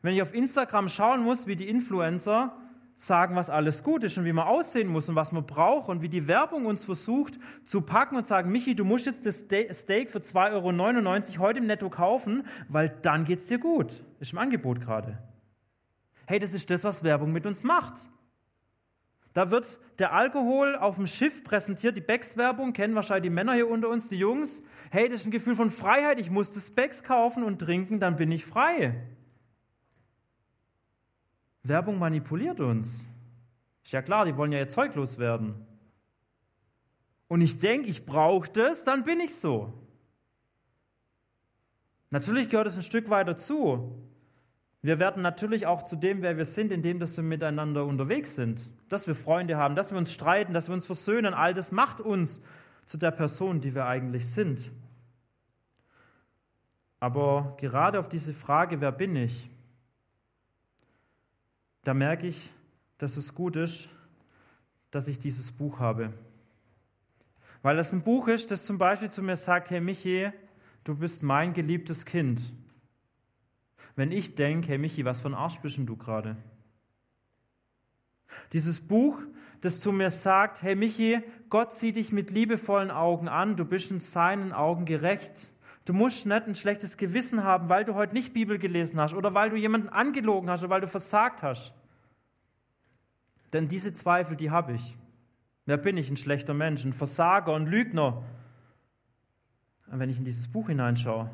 Wenn 0.02 0.14
ich 0.14 0.22
auf 0.22 0.34
Instagram 0.34 0.88
schauen 0.88 1.22
muss, 1.22 1.46
wie 1.46 1.56
die 1.56 1.68
Influencer 1.68 2.56
sagen, 2.96 3.36
was 3.36 3.50
alles 3.50 3.82
gut 3.82 4.04
ist 4.04 4.16
und 4.16 4.24
wie 4.24 4.32
man 4.32 4.46
aussehen 4.46 4.88
muss 4.88 5.08
und 5.08 5.16
was 5.16 5.32
man 5.32 5.44
braucht 5.44 5.88
und 5.88 6.00
wie 6.00 6.08
die 6.08 6.28
Werbung 6.28 6.66
uns 6.66 6.84
versucht 6.84 7.38
zu 7.64 7.82
packen 7.82 8.16
und 8.16 8.26
sagen, 8.26 8.50
Michi, 8.50 8.74
du 8.74 8.84
musst 8.84 9.06
jetzt 9.06 9.26
das 9.26 9.40
Steak 9.40 10.10
für 10.10 10.20
2,99 10.20 11.34
Euro 11.34 11.38
heute 11.40 11.58
im 11.58 11.66
Netto 11.66 11.90
kaufen, 11.90 12.46
weil 12.68 12.88
dann 13.02 13.24
geht 13.24 13.40
es 13.40 13.46
dir 13.46 13.58
gut. 13.58 14.02
Ist 14.18 14.32
im 14.32 14.38
Angebot 14.38 14.80
gerade. 14.80 15.18
Hey, 16.26 16.38
das 16.38 16.54
ist 16.54 16.70
das, 16.70 16.84
was 16.84 17.04
Werbung 17.04 17.32
mit 17.32 17.46
uns 17.46 17.64
macht. 17.64 17.94
Da 19.36 19.50
wird 19.50 19.78
der 19.98 20.14
Alkohol 20.14 20.76
auf 20.76 20.96
dem 20.96 21.06
Schiff 21.06 21.44
präsentiert, 21.44 21.94
die 21.94 22.00
Becks-Werbung, 22.00 22.72
kennen 22.72 22.94
wahrscheinlich 22.94 23.24
die 23.24 23.34
Männer 23.34 23.52
hier 23.52 23.68
unter 23.68 23.90
uns, 23.90 24.08
die 24.08 24.16
Jungs. 24.16 24.62
Hey, 24.90 25.10
das 25.10 25.20
ist 25.20 25.26
ein 25.26 25.30
Gefühl 25.30 25.54
von 25.54 25.68
Freiheit, 25.68 26.18
ich 26.18 26.30
muss 26.30 26.50
das 26.52 26.70
Becks 26.70 27.02
kaufen 27.02 27.42
und 27.42 27.58
trinken, 27.58 28.00
dann 28.00 28.16
bin 28.16 28.32
ich 28.32 28.46
frei. 28.46 28.94
Werbung 31.64 31.98
manipuliert 31.98 32.60
uns. 32.60 33.06
Ist 33.84 33.92
ja 33.92 34.00
klar, 34.00 34.24
die 34.24 34.34
wollen 34.38 34.52
ja 34.52 34.58
ihr 34.58 34.68
Zeug 34.68 34.94
loswerden. 34.94 35.66
Und 37.28 37.42
ich 37.42 37.58
denke, 37.58 37.90
ich 37.90 38.06
brauche 38.06 38.48
das, 38.50 38.84
dann 38.84 39.04
bin 39.04 39.20
ich 39.20 39.34
so. 39.34 39.70
Natürlich 42.08 42.48
gehört 42.48 42.68
es 42.68 42.76
ein 42.76 42.82
Stück 42.82 43.10
weit 43.10 43.28
dazu. 43.28 44.02
Wir 44.86 45.00
werden 45.00 45.20
natürlich 45.20 45.66
auch 45.66 45.82
zu 45.82 45.96
dem, 45.96 46.22
wer 46.22 46.36
wir 46.36 46.44
sind, 46.44 46.70
indem 46.70 47.00
dass 47.00 47.16
wir 47.16 47.24
miteinander 47.24 47.84
unterwegs 47.84 48.36
sind. 48.36 48.70
Dass 48.88 49.08
wir 49.08 49.16
Freunde 49.16 49.56
haben, 49.56 49.74
dass 49.74 49.90
wir 49.90 49.98
uns 49.98 50.12
streiten, 50.12 50.54
dass 50.54 50.68
wir 50.68 50.74
uns 50.74 50.86
versöhnen. 50.86 51.34
All 51.34 51.54
das 51.54 51.72
macht 51.72 52.00
uns 52.00 52.40
zu 52.84 52.96
der 52.96 53.10
Person, 53.10 53.60
die 53.60 53.74
wir 53.74 53.86
eigentlich 53.86 54.30
sind. 54.30 54.70
Aber 57.00 57.56
gerade 57.58 57.98
auf 57.98 58.08
diese 58.08 58.32
Frage, 58.32 58.80
wer 58.80 58.92
bin 58.92 59.16
ich, 59.16 59.50
da 61.82 61.92
merke 61.92 62.28
ich, 62.28 62.52
dass 62.98 63.16
es 63.16 63.34
gut 63.34 63.56
ist, 63.56 63.88
dass 64.92 65.08
ich 65.08 65.18
dieses 65.18 65.50
Buch 65.50 65.80
habe. 65.80 66.12
Weil 67.62 67.74
das 67.74 67.92
ein 67.92 68.02
Buch 68.02 68.28
ist, 68.28 68.52
das 68.52 68.64
zum 68.64 68.78
Beispiel 68.78 69.10
zu 69.10 69.20
mir 69.20 69.34
sagt, 69.34 69.68
hey 69.70 69.80
Michi, 69.80 70.30
du 70.84 70.94
bist 70.94 71.24
mein 71.24 71.54
geliebtes 71.54 72.04
Kind. 72.04 72.52
Wenn 73.96 74.12
ich 74.12 74.34
denke, 74.34 74.68
hey 74.68 74.78
Michi, 74.78 75.04
was 75.04 75.24
ein 75.24 75.34
Arsch 75.34 75.58
bist 75.60 75.78
du 75.78 75.96
gerade? 75.96 76.36
Dieses 78.52 78.80
Buch, 78.80 79.18
das 79.62 79.80
zu 79.80 79.90
mir 79.90 80.10
sagt, 80.10 80.62
hey 80.62 80.74
Michi, 80.74 81.20
Gott 81.48 81.74
sieht 81.74 81.96
dich 81.96 82.12
mit 82.12 82.30
liebevollen 82.30 82.90
Augen 82.90 83.28
an, 83.28 83.56
du 83.56 83.64
bist 83.64 83.90
in 83.90 84.00
seinen 84.00 84.52
Augen 84.52 84.84
gerecht. 84.84 85.52
Du 85.86 85.92
musst 85.92 86.26
nicht 86.26 86.46
ein 86.46 86.54
schlechtes 86.54 86.96
Gewissen 86.96 87.44
haben, 87.44 87.68
weil 87.68 87.84
du 87.84 87.94
heute 87.94 88.12
nicht 88.12 88.34
Bibel 88.34 88.58
gelesen 88.58 89.00
hast 89.00 89.14
oder 89.14 89.34
weil 89.34 89.50
du 89.50 89.56
jemanden 89.56 89.88
angelogen 89.88 90.50
hast 90.50 90.60
oder 90.60 90.70
weil 90.70 90.80
du 90.80 90.88
versagt 90.88 91.42
hast. 91.42 91.72
Denn 93.52 93.68
diese 93.68 93.94
Zweifel, 93.94 94.36
die 94.36 94.50
habe 94.50 94.74
ich. 94.74 94.96
Wer 95.64 95.76
bin 95.76 95.96
ich? 95.96 96.10
Ein 96.10 96.16
schlechter 96.16 96.54
Mensch, 96.54 96.84
ein 96.84 96.92
Versager, 96.92 97.54
ein 97.54 97.66
Lügner. 97.66 98.22
Und 99.90 100.00
wenn 100.00 100.10
ich 100.10 100.18
in 100.18 100.24
dieses 100.24 100.48
Buch 100.48 100.66
hineinschaue, 100.66 101.30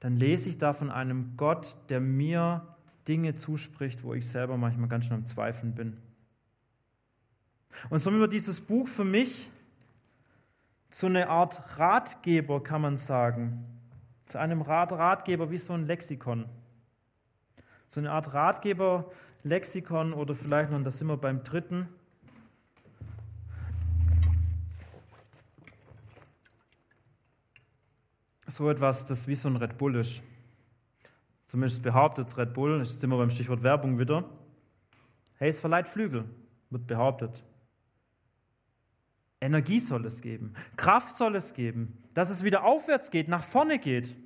dann 0.00 0.16
lese 0.16 0.48
ich 0.48 0.58
da 0.58 0.72
von 0.72 0.90
einem 0.90 1.36
Gott, 1.36 1.76
der 1.88 2.00
mir 2.00 2.66
Dinge 3.06 3.34
zuspricht, 3.34 4.02
wo 4.02 4.14
ich 4.14 4.26
selber 4.28 4.56
manchmal 4.56 4.88
ganz 4.88 5.06
schön 5.06 5.16
am 5.16 5.24
Zweifeln 5.24 5.74
bin. 5.74 5.96
Und 7.88 8.00
somit 8.00 8.20
wird 8.20 8.32
dieses 8.32 8.60
Buch 8.60 8.88
für 8.88 9.04
mich 9.04 9.50
so 10.90 11.06
eine 11.06 11.28
Art 11.28 11.78
Ratgeber, 11.78 12.62
kann 12.62 12.82
man 12.82 12.96
sagen. 12.96 13.64
Zu 14.26 14.38
einem 14.38 14.62
Rat, 14.62 14.92
Ratgeber 14.92 15.50
wie 15.50 15.58
so 15.58 15.72
ein 15.72 15.86
Lexikon. 15.86 16.46
So 17.86 18.00
eine 18.00 18.10
Art 18.10 18.34
Ratgeber, 18.34 19.10
Lexikon 19.42 20.12
oder 20.12 20.34
vielleicht 20.34 20.70
noch, 20.70 20.82
da 20.82 20.90
sind 20.90 21.08
wir 21.08 21.16
beim 21.16 21.42
dritten. 21.42 21.88
So 28.50 28.68
etwas, 28.68 29.06
das 29.06 29.28
wie 29.28 29.36
so 29.36 29.48
ein 29.48 29.56
Red 29.56 29.78
Bull 29.78 29.94
ist. 29.94 30.22
Zumindest 31.46 31.84
behauptet 31.84 32.36
Red 32.36 32.52
Bull, 32.52 32.78
jetzt 32.78 33.00
sind 33.00 33.08
wir 33.08 33.16
beim 33.16 33.30
Stichwort 33.30 33.62
Werbung 33.62 33.98
wieder. 33.98 34.28
Hey, 35.36 35.50
es 35.50 35.60
verleiht 35.60 35.86
Flügel, 35.88 36.24
wird 36.70 36.86
behauptet. 36.88 37.44
Energie 39.40 39.78
soll 39.78 40.04
es 40.04 40.20
geben, 40.20 40.54
Kraft 40.76 41.16
soll 41.16 41.36
es 41.36 41.54
geben, 41.54 41.96
dass 42.12 42.28
es 42.28 42.42
wieder 42.42 42.64
aufwärts 42.64 43.10
geht, 43.10 43.28
nach 43.28 43.44
vorne 43.44 43.78
geht. 43.78 44.16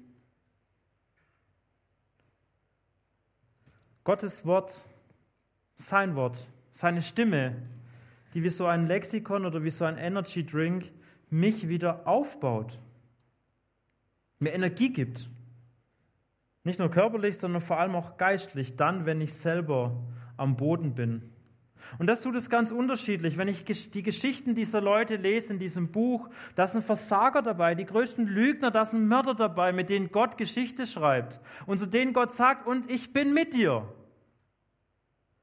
Gottes 4.04 4.44
Wort, 4.46 4.86
sein 5.76 6.16
Wort, 6.16 6.48
seine 6.72 7.02
Stimme, 7.02 7.56
die 8.32 8.42
wie 8.42 8.48
so 8.48 8.66
ein 8.66 8.86
Lexikon 8.86 9.44
oder 9.44 9.62
wie 9.62 9.70
so 9.70 9.84
ein 9.84 9.98
Energy 9.98 10.44
Drink 10.44 10.90
mich 11.30 11.68
wieder 11.68 12.06
aufbaut, 12.06 12.78
mir 14.38 14.52
Energie 14.52 14.92
gibt. 14.92 15.28
Nicht 16.64 16.78
nur 16.78 16.90
körperlich, 16.90 17.38
sondern 17.38 17.62
vor 17.62 17.78
allem 17.78 17.94
auch 17.94 18.16
geistlich, 18.16 18.76
dann, 18.76 19.06
wenn 19.06 19.20
ich 19.20 19.34
selber 19.34 20.02
am 20.36 20.56
Boden 20.56 20.94
bin 20.94 21.34
und 21.98 22.06
das 22.06 22.22
tut 22.22 22.34
es 22.34 22.50
ganz 22.50 22.70
unterschiedlich. 22.70 23.36
Wenn 23.36 23.48
ich 23.48 23.64
die 23.64 24.02
Geschichten 24.02 24.54
dieser 24.54 24.80
Leute 24.80 25.16
lese 25.16 25.52
in 25.52 25.58
diesem 25.58 25.90
Buch, 25.90 26.28
da 26.54 26.66
sind 26.66 26.84
Versager 26.84 27.42
dabei, 27.42 27.74
die 27.74 27.84
größten 27.84 28.26
Lügner, 28.26 28.70
da 28.70 28.84
sind 28.84 29.06
Mörder 29.06 29.34
dabei, 29.34 29.72
mit 29.72 29.90
denen 29.90 30.10
Gott 30.10 30.36
Geschichte 30.36 30.86
schreibt 30.86 31.40
und 31.66 31.78
zu 31.78 31.86
denen 31.86 32.12
Gott 32.12 32.32
sagt, 32.32 32.66
und 32.66 32.90
ich 32.90 33.12
bin 33.12 33.34
mit 33.34 33.54
dir. 33.54 33.92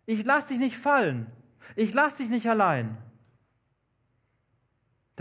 Ich 0.05 0.25
lasse 0.25 0.49
dich 0.49 0.59
nicht 0.59 0.77
fallen. 0.77 1.27
Ich 1.75 1.93
lasse 1.93 2.23
dich 2.23 2.29
nicht 2.29 2.49
allein. 2.49 2.97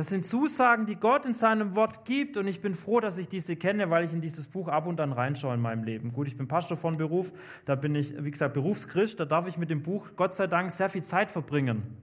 Das 0.01 0.07
sind 0.07 0.25
Zusagen, 0.25 0.87
die 0.87 0.97
Gott 0.97 1.27
in 1.27 1.35
seinem 1.35 1.75
Wort 1.75 2.07
gibt 2.07 2.39
und 2.39 2.49
ich 2.49 2.63
bin 2.63 2.75
froh, 2.75 3.01
dass 3.01 3.19
ich 3.19 3.29
diese 3.29 3.55
kenne, 3.55 3.91
weil 3.91 4.03
ich 4.03 4.15
in 4.15 4.23
dieses 4.23 4.47
Buch 4.47 4.69
ab 4.69 4.87
und 4.87 4.99
an 4.99 5.13
reinschaue 5.13 5.53
in 5.53 5.61
meinem 5.61 5.85
Leben. 5.85 6.15
Gut, 6.15 6.27
ich 6.27 6.39
bin 6.39 6.49
Pastor 6.49 6.79
von 6.79 6.97
Beruf, 6.97 7.31
da 7.67 7.75
bin 7.75 7.95
ich, 7.95 8.15
wie 8.25 8.31
gesagt, 8.31 8.55
Berufschrist, 8.55 9.21
da 9.21 9.27
darf 9.27 9.47
ich 9.47 9.59
mit 9.59 9.69
dem 9.69 9.83
Buch 9.83 10.13
Gott 10.17 10.35
sei 10.35 10.47
Dank 10.47 10.71
sehr 10.71 10.89
viel 10.89 11.03
Zeit 11.03 11.31
verbringen. 11.31 11.99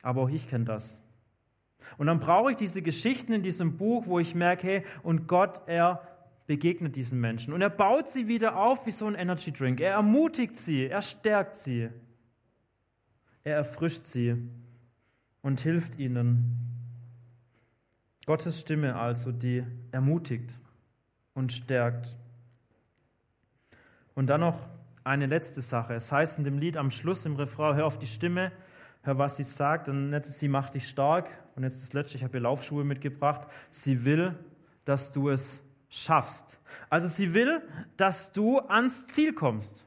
Aber 0.00 0.22
auch 0.22 0.30
ich 0.30 0.48
kenne 0.48 0.64
das. 0.64 1.02
Und 1.98 2.06
dann 2.06 2.18
brauche 2.18 2.52
ich 2.52 2.56
diese 2.56 2.80
Geschichten 2.80 3.34
in 3.34 3.42
diesem 3.42 3.76
Buch, 3.76 4.06
wo 4.06 4.18
ich 4.18 4.34
merke, 4.34 4.66
hey, 4.66 4.84
und 5.02 5.28
Gott, 5.28 5.60
er 5.66 6.00
begegnet 6.46 6.96
diesen 6.96 7.20
Menschen 7.20 7.52
und 7.52 7.60
er 7.60 7.68
baut 7.68 8.08
sie 8.08 8.26
wieder 8.26 8.56
auf 8.56 8.86
wie 8.86 8.90
so 8.90 9.04
ein 9.04 9.16
Energy 9.16 9.52
Drink. 9.52 9.82
Er 9.82 9.92
ermutigt 9.96 10.56
sie, 10.56 10.86
er 10.86 11.02
stärkt 11.02 11.58
sie, 11.58 11.90
er 13.44 13.56
erfrischt 13.56 14.06
sie 14.06 14.38
und 15.42 15.60
hilft 15.60 15.98
ihnen. 15.98 16.56
Gottes 18.26 18.60
Stimme 18.60 18.96
also, 18.96 19.32
die 19.32 19.64
ermutigt 19.92 20.50
und 21.34 21.52
stärkt. 21.52 22.16
Und 24.14 24.26
dann 24.26 24.40
noch 24.40 24.68
eine 25.04 25.26
letzte 25.26 25.60
Sache. 25.60 25.94
Es 25.94 26.12
heißt 26.12 26.38
in 26.38 26.44
dem 26.44 26.58
Lied 26.58 26.76
am 26.76 26.90
Schluss 26.90 27.24
im 27.26 27.36
Refrain, 27.36 27.76
hör 27.76 27.86
auf 27.86 27.98
die 27.98 28.06
Stimme, 28.06 28.52
hör, 29.02 29.18
was 29.18 29.36
sie 29.36 29.44
sagt, 29.44 29.88
und 29.88 30.22
sie 30.24 30.48
macht 30.48 30.74
dich 30.74 30.88
stark. 30.88 31.28
Und 31.56 31.62
jetzt 31.62 31.82
das 31.82 31.92
Letzte, 31.92 32.16
ich 32.16 32.24
habe 32.24 32.36
ihr 32.36 32.42
Laufschuhe 32.42 32.84
mitgebracht. 32.84 33.48
Sie 33.70 34.04
will, 34.04 34.34
dass 34.84 35.12
du 35.12 35.30
es 35.30 35.62
schaffst. 35.88 36.58
Also 36.88 37.08
sie 37.08 37.34
will, 37.34 37.62
dass 37.96 38.32
du 38.32 38.60
ans 38.60 39.06
Ziel 39.08 39.32
kommst. 39.32 39.84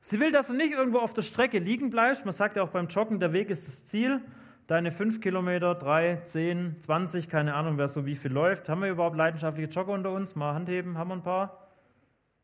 Sie 0.00 0.20
will, 0.20 0.30
dass 0.30 0.48
du 0.48 0.54
nicht 0.54 0.72
irgendwo 0.72 0.98
auf 0.98 1.14
der 1.14 1.22
Strecke 1.22 1.58
liegen 1.58 1.90
bleibst. 1.90 2.24
Man 2.24 2.32
sagt 2.32 2.56
ja 2.56 2.62
auch 2.62 2.68
beim 2.68 2.88
Joggen, 2.88 3.20
der 3.20 3.32
Weg 3.32 3.50
ist 3.50 3.66
das 3.66 3.86
Ziel, 3.86 4.20
deine 4.66 4.90
fünf 4.90 5.20
Kilometer, 5.20 5.74
drei, 5.74 6.22
zehn, 6.24 6.80
zwanzig, 6.80 7.28
keine 7.28 7.54
Ahnung, 7.54 7.78
wer 7.78 7.88
so 7.88 8.06
wie 8.06 8.16
viel 8.16 8.32
läuft. 8.32 8.68
Haben 8.68 8.82
wir 8.82 8.90
überhaupt 8.90 9.16
leidenschaftliche 9.16 9.68
Jogger 9.68 9.92
unter 9.92 10.12
uns? 10.12 10.34
Mal 10.34 10.54
Handheben, 10.54 10.96
haben 10.96 11.08
wir 11.08 11.16
ein 11.16 11.22
paar? 11.22 11.68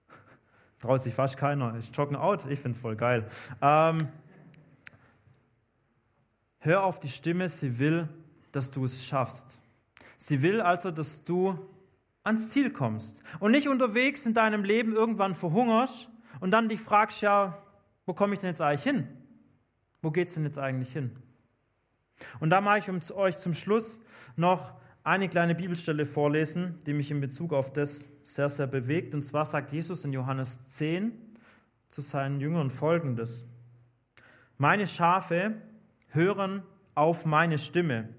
Traut 0.80 1.02
sich 1.02 1.14
fast 1.14 1.36
keiner. 1.36 1.74
Ist 1.76 1.96
Joggen 1.96 2.16
out? 2.16 2.46
Ich 2.50 2.60
finde 2.60 2.76
es 2.76 2.78
voll 2.78 2.96
geil. 2.96 3.26
Ähm, 3.62 4.08
hör 6.58 6.84
auf 6.84 7.00
die 7.00 7.08
Stimme, 7.08 7.48
sie 7.48 7.78
will, 7.78 8.08
dass 8.52 8.70
du 8.70 8.84
es 8.84 9.04
schaffst. 9.04 9.60
Sie 10.18 10.42
will 10.42 10.60
also, 10.60 10.90
dass 10.90 11.24
du 11.24 11.58
ans 12.22 12.50
Ziel 12.50 12.70
kommst 12.70 13.22
und 13.38 13.52
nicht 13.52 13.68
unterwegs 13.68 14.26
in 14.26 14.34
deinem 14.34 14.64
Leben 14.64 14.92
irgendwann 14.92 15.34
verhungerst 15.34 16.10
und 16.40 16.50
dann 16.50 16.68
dich 16.68 16.80
fragst, 16.80 17.22
ja, 17.22 17.56
wo 18.04 18.12
komme 18.12 18.34
ich 18.34 18.40
denn 18.40 18.50
jetzt 18.50 18.60
eigentlich 18.60 18.82
hin? 18.82 19.08
Wo 20.02 20.10
geht 20.10 20.28
es 20.28 20.34
denn 20.34 20.44
jetzt 20.44 20.58
eigentlich 20.58 20.92
hin? 20.92 21.16
Und 22.38 22.50
da 22.50 22.60
mache 22.60 22.78
ich 22.78 23.12
euch 23.12 23.38
zum 23.38 23.54
Schluss 23.54 24.00
noch 24.36 24.74
eine 25.02 25.28
kleine 25.28 25.54
Bibelstelle 25.54 26.06
vorlesen, 26.06 26.78
die 26.86 26.92
mich 26.92 27.10
in 27.10 27.20
Bezug 27.20 27.52
auf 27.52 27.72
das 27.72 28.08
sehr, 28.22 28.48
sehr 28.48 28.66
bewegt. 28.66 29.14
Und 29.14 29.22
zwar 29.22 29.44
sagt 29.44 29.72
Jesus 29.72 30.04
in 30.04 30.12
Johannes 30.12 30.62
10 30.74 31.12
zu 31.88 32.00
seinen 32.00 32.40
Jüngern 32.40 32.70
folgendes. 32.70 33.46
Meine 34.58 34.86
Schafe 34.86 35.54
hören 36.08 36.62
auf 36.94 37.24
meine 37.24 37.58
Stimme. 37.58 38.10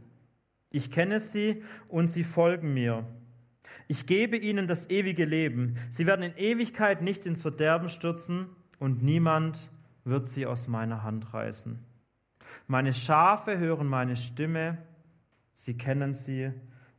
Ich 0.72 0.92
kenne 0.92 1.20
sie 1.20 1.64
und 1.88 2.08
sie 2.08 2.24
folgen 2.24 2.74
mir. 2.74 3.06
Ich 3.88 4.08
gebe 4.08 4.38
ihnen 4.38 4.68
das 4.68 4.90
ewige 4.90 5.26
Leben. 5.26 5.78
Sie 5.90 6.08
werden 6.08 6.24
in 6.24 6.38
Ewigkeit 6.38 7.02
nicht 7.02 7.26
ins 7.26 7.42
Verderben 7.42 7.90
stürzen 7.90 8.48
und 8.80 9.04
niemand 9.04 9.70
wird 10.06 10.28
sie 10.28 10.46
aus 10.46 10.68
meiner 10.68 11.04
Hand 11.04 11.34
reißen. 11.34 11.91
Meine 12.68 12.94
Schafe 12.94 13.58
hören 13.58 13.88
meine 13.88 14.16
Stimme, 14.16 14.78
sie 15.54 15.78
kennen 15.78 16.14
sie 16.14 16.52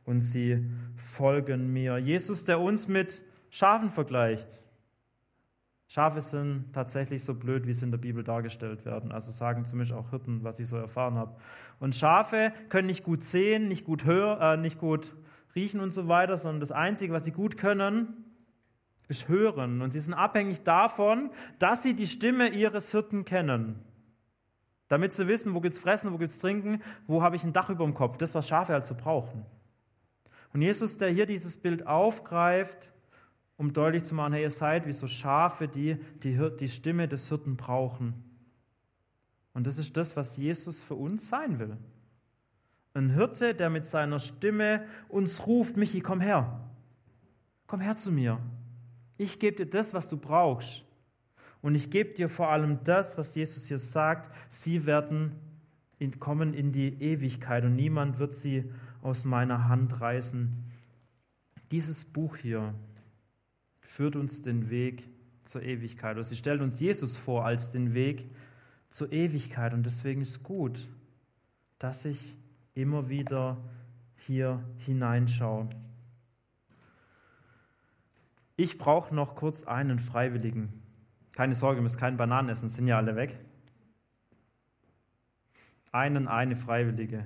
und 0.05 0.21
sie 0.21 0.69
folgen 0.95 1.71
mir. 1.71 1.97
Jesus, 1.97 2.43
der 2.43 2.59
uns 2.59 2.87
mit 2.87 3.21
Schafen 3.49 3.89
vergleicht. 3.89 4.63
Schafe 5.87 6.21
sind 6.21 6.73
tatsächlich 6.73 7.23
so 7.23 7.35
blöd, 7.35 7.67
wie 7.67 7.73
sie 7.73 7.85
in 7.85 7.91
der 7.91 7.99
Bibel 7.99 8.23
dargestellt 8.23 8.83
werden. 8.83 9.11
Also 9.11 9.31
sagen 9.31 9.65
zumindest 9.65 9.93
auch 9.93 10.09
Hirten, 10.09 10.43
was 10.43 10.59
ich 10.59 10.67
so 10.67 10.75
erfahren 10.75 11.15
habe. 11.15 11.35
Und 11.79 11.95
Schafe 11.95 12.51
können 12.69 12.87
nicht 12.87 13.03
gut 13.03 13.23
sehen, 13.23 13.67
nicht 13.67 13.85
gut 13.85 14.03
hören, 14.05 14.41
äh, 14.41 14.59
nicht 14.59 14.79
gut 14.79 15.13
riechen 15.55 15.79
und 15.79 15.91
so 15.91 16.07
weiter, 16.07 16.37
sondern 16.37 16.61
das 16.61 16.71
Einzige, 16.71 17.13
was 17.13 17.25
sie 17.25 17.31
gut 17.31 17.57
können, 17.57 18.25
ist 19.07 19.27
hören. 19.29 19.83
Und 19.83 19.91
sie 19.91 19.99
sind 19.99 20.15
abhängig 20.15 20.63
davon, 20.63 21.29
dass 21.59 21.83
sie 21.83 21.93
die 21.95 22.07
Stimme 22.07 22.49
ihres 22.49 22.91
Hirten 22.91 23.23
kennen. 23.23 23.79
Damit 24.93 25.11
sie 25.11 25.27
wissen, 25.27 25.55
wo 25.55 25.59
gibt 25.59 25.73
es 25.73 25.81
Fressen, 25.81 26.13
wo 26.13 26.19
gibt 26.19 26.29
es 26.29 26.37
Trinken, 26.37 26.79
wo 27.07 27.23
habe 27.23 27.35
ich 27.35 27.43
ein 27.43 27.51
Dach 27.51 27.67
über 27.71 27.83
dem 27.83 27.95
Kopf. 27.95 28.15
Das, 28.19 28.35
was 28.35 28.47
Schafe 28.47 28.73
halt 28.73 28.85
so 28.85 28.93
brauchen. 28.93 29.43
Und 30.53 30.61
Jesus, 30.61 30.97
der 30.97 31.09
hier 31.09 31.25
dieses 31.25 31.57
Bild 31.57 31.87
aufgreift, 31.87 32.91
um 33.57 33.73
deutlich 33.73 34.03
zu 34.03 34.13
machen, 34.13 34.33
hey, 34.33 34.43
ihr 34.43 34.51
seid 34.51 34.85
wie 34.85 34.91
so 34.91 35.07
Schafe, 35.07 35.67
die 35.67 35.95
die, 36.21 36.39
die 36.59 36.69
Stimme 36.69 37.07
des 37.07 37.27
Hirten 37.27 37.57
brauchen. 37.57 38.13
Und 39.55 39.65
das 39.65 39.79
ist 39.79 39.97
das, 39.97 40.15
was 40.15 40.37
Jesus 40.37 40.79
für 40.83 40.93
uns 40.93 41.27
sein 41.27 41.57
will. 41.57 41.75
Ein 42.93 43.09
Hirte, 43.09 43.55
der 43.55 43.71
mit 43.71 43.87
seiner 43.87 44.19
Stimme 44.19 44.85
uns 45.09 45.47
ruft, 45.47 45.75
Michi, 45.75 46.01
komm 46.01 46.21
her. 46.21 46.69
Komm 47.65 47.79
her 47.79 47.97
zu 47.97 48.11
mir. 48.11 48.37
Ich 49.17 49.39
gebe 49.39 49.65
dir 49.65 49.71
das, 49.71 49.91
was 49.91 50.07
du 50.07 50.17
brauchst. 50.17 50.85
Und 51.63 51.73
ich 51.73 51.89
gebe 51.89 52.13
dir 52.13 52.29
vor 52.29 52.49
allem 52.49 52.83
das, 52.83 53.17
was 53.17 53.33
Jesus 53.33 53.65
hier 53.65 53.79
sagt, 53.79 54.31
sie 54.49 54.85
werden 54.85 55.31
in, 55.97 56.19
kommen 56.19 56.53
in 56.53 56.71
die 56.71 57.01
Ewigkeit 57.01 57.63
und 57.63 57.75
niemand 57.75 58.19
wird 58.19 58.35
sie 58.35 58.69
aus 59.01 59.25
meiner 59.25 59.67
Hand 59.67 59.99
reißen. 59.99 60.53
Dieses 61.71 62.03
Buch 62.03 62.37
hier, 62.37 62.75
führt 63.93 64.15
uns 64.15 64.41
den 64.41 64.69
Weg 64.69 65.07
zur 65.43 65.61
Ewigkeit. 65.61 66.15
Oder 66.15 66.23
sie 66.23 66.35
stellt 66.35 66.61
uns 66.61 66.79
Jesus 66.79 67.15
vor 67.15 67.45
als 67.45 67.71
den 67.71 67.93
Weg 67.93 68.29
zur 68.89 69.11
Ewigkeit. 69.11 69.73
Und 69.73 69.85
deswegen 69.85 70.21
ist 70.21 70.43
gut, 70.43 70.87
dass 71.79 72.05
ich 72.05 72.35
immer 72.73 73.09
wieder 73.09 73.57
hier 74.17 74.63
hineinschaue. 74.77 75.69
Ich 78.55 78.77
brauche 78.77 79.13
noch 79.13 79.35
kurz 79.35 79.63
einen 79.63 79.99
Freiwilligen. 79.99 80.82
Keine 81.33 81.55
Sorge, 81.55 81.79
ihr 81.79 81.83
müsst 81.83 81.97
keinen 81.97 82.17
Bananen 82.17 82.49
essen, 82.49 82.69
sind 82.69 82.87
ja 82.87 82.97
alle 82.97 83.15
weg. 83.15 83.37
Einen, 85.91 86.27
eine 86.27 86.55
Freiwillige. 86.55 87.25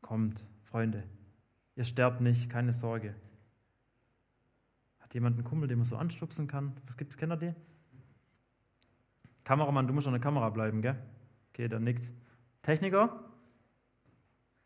Kommt, 0.00 0.44
Freunde. 0.64 1.04
Ihr 1.74 1.84
sterbt 1.84 2.20
nicht, 2.20 2.48
keine 2.48 2.72
Sorge. 2.72 3.14
Hat 5.00 5.12
jemand 5.14 5.36
einen 5.36 5.44
Kumpel, 5.44 5.68
den 5.68 5.78
man 5.78 5.84
so 5.84 5.96
anstupsen 5.96 6.46
kann? 6.46 6.72
Was 6.86 6.96
gibt's, 6.96 7.16
kennt 7.16 7.32
ihr 7.32 7.36
die? 7.36 7.54
Kameramann, 9.44 9.86
du 9.86 9.92
musst 9.92 10.06
an 10.06 10.12
der 10.12 10.20
Kamera 10.20 10.50
bleiben, 10.50 10.82
gell? 10.82 10.96
Okay, 11.52 11.68
der 11.68 11.78
nickt. 11.78 12.08
Techniker? 12.62 13.20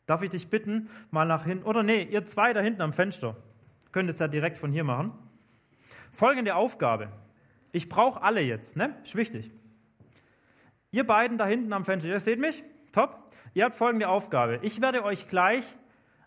Darf 0.07 0.23
ich 0.23 0.31
dich 0.31 0.49
bitten, 0.49 0.88
mal 1.11 1.27
nach 1.27 1.44
hinten, 1.44 1.64
oder 1.64 1.83
nee, 1.83 2.03
ihr 2.03 2.27
zwei 2.27 2.53
da 2.53 2.61
hinten 2.61 2.83
am 2.83 2.92
Fenster. 2.92 3.37
Könnt 3.92 4.09
es 4.09 4.18
ja 4.18 4.29
direkt 4.29 4.59
von 4.59 4.73
hier 4.73 4.85
machen. 4.85 5.12
Folgende 6.11 6.55
Aufgabe. 6.55 7.12
Ich 7.72 7.88
brauche 7.88 8.22
alle 8.22 8.40
jetzt, 8.40 8.76
ne? 8.76 8.96
Ist 9.04 9.14
wichtig. 9.14 9.50
Ihr 10.90 11.06
beiden 11.06 11.38
da 11.38 11.46
hinten 11.46 11.72
am 11.72 11.85
Fenster, 11.85 12.09
ihr 12.09 12.20
seht 12.20 12.40
mich? 12.40 12.64
Top. 12.92 13.33
Ihr 13.54 13.64
habt 13.64 13.76
folgende 13.76 14.09
Aufgabe. 14.09 14.59
Ich 14.62 14.80
werde 14.80 15.04
euch 15.04 15.28
gleich 15.28 15.64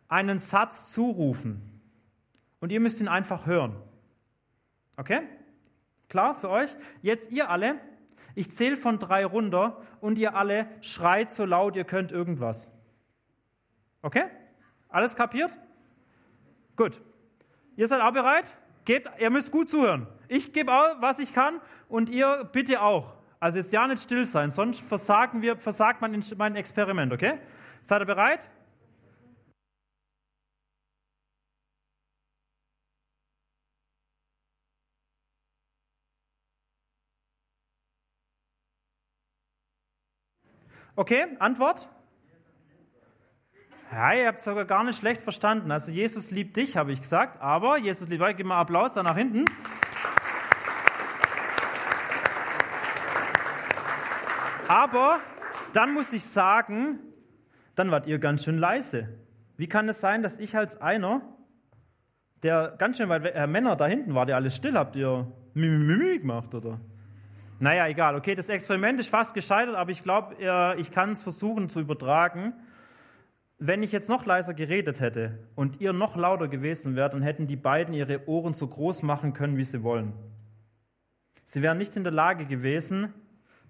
einen 0.07 0.39
Satz 0.39 0.91
zurufen. 0.91 1.81
Und 2.59 2.71
ihr 2.71 2.79
müsst 2.79 3.01
ihn 3.01 3.07
einfach 3.07 3.45
hören. 3.45 3.75
Okay? 4.95 5.21
Klar 6.07 6.35
für 6.35 6.49
euch? 6.49 6.75
Jetzt 7.01 7.31
ihr 7.31 7.49
alle. 7.49 7.79
Ich 8.35 8.51
zähle 8.51 8.77
von 8.77 8.99
drei 8.99 9.25
runter 9.25 9.81
und 10.01 10.17
ihr 10.17 10.35
alle 10.35 10.67
schreit 10.81 11.31
so 11.31 11.45
laut 11.45 11.75
ihr 11.75 11.83
könnt 11.83 12.11
irgendwas. 12.11 12.71
Okay? 14.01 14.25
Alles 14.89 15.15
kapiert? 15.15 15.57
Gut. 16.75 17.01
Ihr 17.75 17.87
seid 17.87 18.01
auch 18.01 18.13
bereit? 18.13 18.55
Gebt, 18.85 19.09
ihr 19.19 19.29
müsst 19.29 19.51
gut 19.51 19.69
zuhören. 19.69 20.07
Ich 20.33 20.51
gebe 20.51 20.73
auch, 20.73 20.99
was 20.99 21.19
ich 21.19 21.31
kann 21.31 21.61
und 21.87 22.09
ihr 22.09 22.49
bitte 22.51 22.81
auch. 22.81 23.13
Also 23.39 23.59
jetzt 23.59 23.71
ja 23.71 23.85
nicht 23.85 24.01
still 24.01 24.25
sein, 24.25 24.49
sonst 24.49 24.81
versagen 24.81 25.43
wir, 25.43 25.57
versagt 25.57 26.01
man 26.01 26.23
mein 26.37 26.55
Experiment, 26.55 27.13
okay? 27.13 27.37
Seid 27.83 28.01
ihr 28.01 28.05
bereit? 28.05 28.39
Okay, 40.95 41.27
Antwort? 41.37 41.87
Ja, 43.91 44.13
ihr 44.13 44.27
habt 44.27 44.39
es 44.39 44.45
sogar 44.45 44.65
gar 44.65 44.83
nicht 44.83 44.97
schlecht 44.97 45.21
verstanden. 45.21 45.71
Also 45.71 45.91
Jesus 45.91 46.31
liebt 46.31 46.57
dich, 46.57 46.75
habe 46.75 46.91
ich 46.91 47.01
gesagt, 47.01 47.39
aber 47.39 47.77
Jesus 47.77 48.07
liebt 48.07 48.23
euch. 48.23 48.35
Gib 48.35 48.47
mal 48.47 48.59
Applaus 48.59 48.95
da 48.95 49.03
nach 49.03 49.15
hinten. 49.15 49.45
Aber 54.73 55.19
dann 55.73 55.93
muss 55.93 56.11
ich 56.13 56.23
sagen, 56.23 56.97
dann 57.75 57.91
wart 57.91 58.07
ihr 58.07 58.17
ganz 58.17 58.43
schön 58.43 58.57
leise. 58.57 59.07
Wie 59.55 59.67
kann 59.67 59.87
es 59.87 60.01
sein, 60.01 60.23
dass 60.23 60.39
ich 60.39 60.57
als 60.57 60.81
einer, 60.81 61.21
der 62.41 62.73
ganz 62.79 62.97
schön 62.97 63.07
weit 63.07 63.21
weg, 63.21 63.35
äh, 63.35 63.45
Männer 63.45 63.75
da 63.75 63.85
hinten 63.85 64.15
war, 64.15 64.25
der 64.25 64.35
alles 64.35 64.55
still, 64.55 64.73
habt 64.73 64.95
ihr 64.95 65.31
Mimimi 65.53 66.17
gemacht, 66.17 66.55
oder? 66.55 66.79
Naja, 67.59 67.87
egal. 67.87 68.15
Okay, 68.15 68.33
das 68.33 68.49
Experiment 68.49 68.99
ist 68.99 69.09
fast 69.09 69.35
gescheitert, 69.35 69.75
aber 69.75 69.91
ich 69.91 70.01
glaube, 70.01 70.37
ich 70.79 70.89
kann 70.89 71.11
es 71.11 71.21
versuchen 71.21 71.69
zu 71.69 71.79
übertragen. 71.79 72.53
Wenn 73.59 73.83
ich 73.83 73.91
jetzt 73.91 74.09
noch 74.09 74.25
leiser 74.25 74.55
geredet 74.55 74.99
hätte 74.99 75.37
und 75.53 75.81
ihr 75.81 75.93
noch 75.93 76.15
lauter 76.15 76.47
gewesen 76.47 76.95
wärt, 76.95 77.13
dann 77.13 77.21
hätten 77.21 77.45
die 77.45 77.57
beiden 77.57 77.93
ihre 77.93 78.27
Ohren 78.27 78.55
so 78.55 78.65
groß 78.65 79.03
machen 79.03 79.33
können, 79.33 79.55
wie 79.55 79.65
sie 79.65 79.83
wollen. 79.83 80.13
Sie 81.45 81.61
wären 81.61 81.77
nicht 81.77 81.95
in 81.95 82.03
der 82.03 82.11
Lage 82.11 82.47
gewesen, 82.47 83.13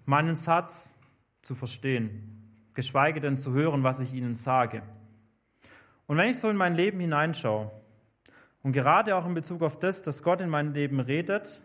meinen 0.06 0.34
Satz 0.34 0.93
zu 1.44 1.54
verstehen, 1.54 2.68
geschweige 2.74 3.20
denn 3.20 3.38
zu 3.38 3.52
hören, 3.52 3.82
was 3.82 4.00
ich 4.00 4.12
ihnen 4.12 4.34
sage. 4.34 4.82
Und 6.06 6.16
wenn 6.16 6.28
ich 6.28 6.38
so 6.38 6.48
in 6.50 6.56
mein 6.56 6.74
Leben 6.74 7.00
hineinschaue 7.00 7.70
und 8.62 8.72
gerade 8.72 9.16
auch 9.16 9.26
in 9.26 9.34
Bezug 9.34 9.62
auf 9.62 9.78
das, 9.78 10.02
dass 10.02 10.22
Gott 10.22 10.40
in 10.40 10.48
mein 10.48 10.74
Leben 10.74 11.00
redet, 11.00 11.60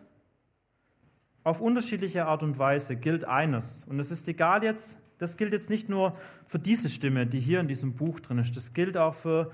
auf 1.42 1.60
unterschiedliche 1.60 2.26
Art 2.26 2.42
und 2.42 2.58
Weise 2.58 2.96
gilt 2.96 3.24
eines. 3.24 3.84
Und 3.84 3.98
es 3.98 4.10
ist 4.10 4.28
egal 4.28 4.62
jetzt, 4.62 4.98
das 5.18 5.36
gilt 5.36 5.52
jetzt 5.52 5.70
nicht 5.70 5.88
nur 5.88 6.16
für 6.46 6.58
diese 6.58 6.88
Stimme, 6.88 7.26
die 7.26 7.40
hier 7.40 7.60
in 7.60 7.68
diesem 7.68 7.94
Buch 7.94 8.20
drin 8.20 8.38
ist. 8.38 8.56
Das 8.56 8.72
gilt 8.72 8.96
auch 8.96 9.14
für 9.14 9.50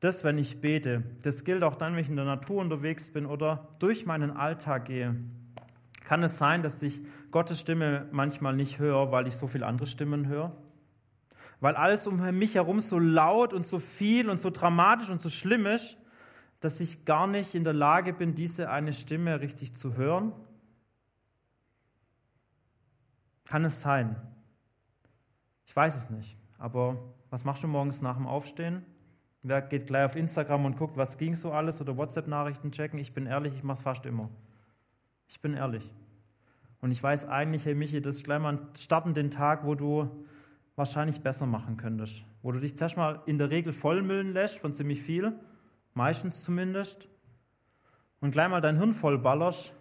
das, 0.00 0.24
wenn 0.24 0.38
ich 0.38 0.60
bete. 0.60 1.02
Das 1.22 1.44
gilt 1.44 1.62
auch 1.62 1.76
dann, 1.76 1.94
wenn 1.94 2.02
ich 2.02 2.08
in 2.08 2.16
der 2.16 2.24
Natur 2.24 2.60
unterwegs 2.60 3.10
bin 3.10 3.26
oder 3.26 3.68
durch 3.78 4.06
meinen 4.06 4.30
Alltag 4.30 4.86
gehe. 4.86 5.16
Kann 6.10 6.24
es 6.24 6.38
sein, 6.38 6.64
dass 6.64 6.82
ich 6.82 7.00
Gottes 7.30 7.60
Stimme 7.60 8.08
manchmal 8.10 8.56
nicht 8.56 8.80
höre, 8.80 9.12
weil 9.12 9.28
ich 9.28 9.36
so 9.36 9.46
viele 9.46 9.64
andere 9.64 9.86
Stimmen 9.86 10.26
höre? 10.26 10.50
Weil 11.60 11.76
alles 11.76 12.08
um 12.08 12.18
mich 12.36 12.56
herum 12.56 12.80
so 12.80 12.98
laut 12.98 13.52
und 13.52 13.64
so 13.64 13.78
viel 13.78 14.28
und 14.28 14.40
so 14.40 14.50
dramatisch 14.50 15.08
und 15.08 15.22
so 15.22 15.30
schlimm 15.30 15.66
ist, 15.66 15.96
dass 16.58 16.80
ich 16.80 17.04
gar 17.04 17.28
nicht 17.28 17.54
in 17.54 17.62
der 17.62 17.74
Lage 17.74 18.12
bin, 18.12 18.34
diese 18.34 18.70
eine 18.70 18.92
Stimme 18.92 19.40
richtig 19.40 19.72
zu 19.76 19.94
hören 19.94 20.32
kann 23.44 23.64
es 23.64 23.80
sein? 23.80 24.16
Ich 25.64 25.76
weiß 25.76 25.96
es 25.96 26.10
nicht. 26.10 26.36
Aber 26.58 26.96
was 27.30 27.44
machst 27.44 27.62
du 27.62 27.68
morgens 27.68 28.02
nach 28.02 28.16
dem 28.16 28.26
Aufstehen? 28.26 28.84
Wer 29.44 29.62
geht 29.62 29.86
gleich 29.86 30.06
auf 30.06 30.16
Instagram 30.16 30.64
und 30.64 30.76
guckt, 30.76 30.96
was 30.96 31.18
ging 31.18 31.36
so 31.36 31.52
alles 31.52 31.80
oder 31.80 31.96
WhatsApp-Nachrichten 31.96 32.72
checken? 32.72 32.98
Ich 32.98 33.14
bin 33.14 33.26
ehrlich, 33.26 33.54
ich 33.54 33.62
mache 33.62 33.78
es 33.78 33.82
fast 33.82 34.06
immer. 34.06 34.28
Ich 35.30 35.40
bin 35.40 35.54
ehrlich. 35.54 35.90
Und 36.82 36.90
ich 36.90 37.02
weiß 37.02 37.26
eigentlich, 37.26 37.64
hey 37.64 37.74
Michi, 37.74 38.02
das 38.02 38.16
ist 38.16 38.24
gleich 38.24 38.40
mal 38.40 38.58
starten 38.76 39.14
den 39.14 39.30
Tag, 39.30 39.64
wo 39.64 39.74
du 39.74 40.26
wahrscheinlich 40.76 41.22
besser 41.22 41.46
machen 41.46 41.78
könntest. 41.78 42.24
Wo 42.42 42.52
du 42.52 42.60
dich 42.60 42.76
zuerst 42.76 42.98
mal 42.98 43.22
in 43.24 43.38
der 43.38 43.48
Regel 43.48 43.72
vollmüllen 43.72 44.32
lässt 44.34 44.58
von 44.58 44.74
ziemlich 44.74 45.00
viel, 45.00 45.32
meistens 45.94 46.42
zumindest, 46.42 47.08
und 48.20 48.32
gleich 48.32 48.50
mal 48.50 48.60
dein 48.60 48.76
Hirn 48.76 48.92
vollballerst 48.92 49.72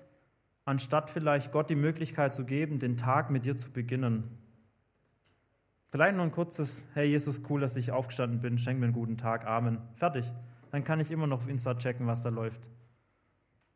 anstatt 0.70 1.10
vielleicht 1.10 1.52
Gott 1.52 1.70
die 1.72 1.76
Möglichkeit 1.76 2.34
zu 2.34 2.46
geben, 2.46 2.78
den 2.78 2.96
Tag 2.96 3.32
mit 3.32 3.44
dir 3.44 3.58
zu 3.58 3.72
beginnen. 3.72 4.38
Vielleicht 5.90 6.16
nur 6.16 6.24
ein 6.24 6.32
kurzes, 6.32 6.86
hey 6.94 7.10
Jesus, 7.10 7.42
cool, 7.50 7.60
dass 7.60 7.76
ich 7.76 7.92
aufgestanden 7.92 8.40
bin, 8.40 8.60
schenk 8.60 8.80
mir 8.80 8.86
einen 8.86 8.94
guten 8.94 9.18
Tag, 9.18 9.48
Amen. 9.48 9.80
Fertig. 9.96 10.32
Dann 10.70 10.84
kann 10.84 11.00
ich 11.00 11.10
immer 11.10 11.26
noch 11.26 11.40
auf 11.40 11.50
Insta 11.50 11.74
checken, 11.74 12.06
was 12.06 12.22
da 12.22 12.30
läuft. 12.30 12.62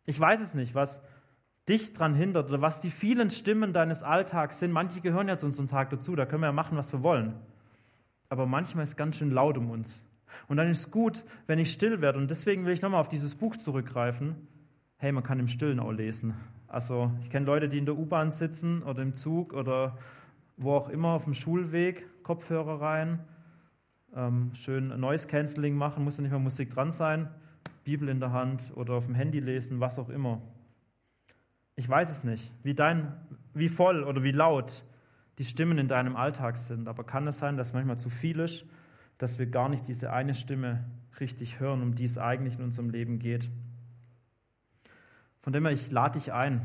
Ich 0.05 0.19
weiß 0.19 0.39
es 0.41 0.53
nicht, 0.53 0.75
was 0.75 1.01
dich 1.67 1.93
daran 1.93 2.15
hindert 2.15 2.49
oder 2.49 2.61
was 2.61 2.81
die 2.81 2.89
vielen 2.89 3.29
Stimmen 3.29 3.73
deines 3.73 4.03
Alltags 4.03 4.59
sind. 4.59 4.71
Manche 4.71 5.01
gehören 5.01 5.27
ja 5.27 5.37
zu 5.37 5.45
unserem 5.45 5.67
Tag 5.67 5.89
dazu, 5.89 6.15
da 6.15 6.25
können 6.25 6.41
wir 6.41 6.47
ja 6.47 6.53
machen, 6.53 6.77
was 6.77 6.91
wir 6.91 7.03
wollen. 7.03 7.35
Aber 8.29 8.45
manchmal 8.45 8.83
ist 8.83 8.97
ganz 8.97 9.17
schön 9.17 9.31
laut 9.31 9.57
um 9.57 9.69
uns. 9.69 10.03
Und 10.47 10.57
dann 10.57 10.69
ist 10.69 10.79
es 10.79 10.91
gut, 10.91 11.23
wenn 11.47 11.59
ich 11.59 11.71
still 11.71 12.01
werde. 12.01 12.17
Und 12.17 12.29
deswegen 12.29 12.65
will 12.65 12.73
ich 12.73 12.81
nochmal 12.81 12.99
auf 12.99 13.07
dieses 13.07 13.35
Buch 13.35 13.55
zurückgreifen. 13.55 14.35
Hey, 14.97 15.11
man 15.11 15.23
kann 15.23 15.39
im 15.39 15.47
Stillen 15.47 15.79
auch 15.79 15.91
lesen. 15.91 16.33
Also 16.67 17.11
ich 17.21 17.29
kenne 17.29 17.45
Leute, 17.45 17.69
die 17.69 17.77
in 17.77 17.85
der 17.85 17.97
U-Bahn 17.97 18.31
sitzen 18.31 18.81
oder 18.83 19.03
im 19.03 19.13
Zug 19.13 19.53
oder 19.53 19.97
wo 20.57 20.73
auch 20.73 20.89
immer 20.89 21.09
auf 21.09 21.25
dem 21.25 21.33
Schulweg, 21.33 22.07
Kopfhörer 22.23 22.81
rein, 22.81 23.19
ähm, 24.15 24.51
schön 24.53 24.87
Noise 24.99 25.27
Cancelling 25.27 25.75
machen, 25.75 26.03
muss 26.03 26.17
ja 26.17 26.23
nicht 26.23 26.31
mehr 26.31 26.39
Musik 26.39 26.71
dran 26.71 26.91
sein, 26.91 27.29
Bibel 27.83 28.09
in 28.09 28.19
der 28.19 28.31
Hand 28.31 28.71
oder 28.75 28.93
auf 28.93 29.05
dem 29.05 29.15
Handy 29.15 29.39
lesen, 29.39 29.79
was 29.79 29.99
auch 29.99 30.09
immer. 30.09 30.41
Ich 31.75 31.89
weiß 31.89 32.11
es 32.11 32.23
nicht, 32.23 32.51
wie, 32.63 32.75
dein, 32.75 33.13
wie 33.53 33.69
voll 33.69 34.03
oder 34.03 34.23
wie 34.23 34.31
laut 34.31 34.83
die 35.39 35.45
Stimmen 35.45 35.77
in 35.77 35.87
deinem 35.87 36.15
Alltag 36.15 36.57
sind, 36.57 36.87
aber 36.87 37.03
kann 37.03 37.27
es 37.27 37.39
sein, 37.39 37.57
dass 37.57 37.73
manchmal 37.73 37.97
zu 37.97 38.09
viel 38.09 38.39
ist, 38.39 38.65
dass 39.17 39.39
wir 39.39 39.47
gar 39.47 39.69
nicht 39.69 39.87
diese 39.87 40.11
eine 40.11 40.35
Stimme 40.35 40.83
richtig 41.19 41.59
hören, 41.59 41.81
um 41.81 41.95
die 41.95 42.05
es 42.05 42.17
eigentlich 42.17 42.57
in 42.57 42.63
unserem 42.63 42.89
Leben 42.89 43.19
geht. 43.19 43.49
Von 45.41 45.53
dem 45.53 45.65
her, 45.65 45.73
ich 45.73 45.91
lade 45.91 46.19
dich 46.19 46.31
ein. 46.31 46.61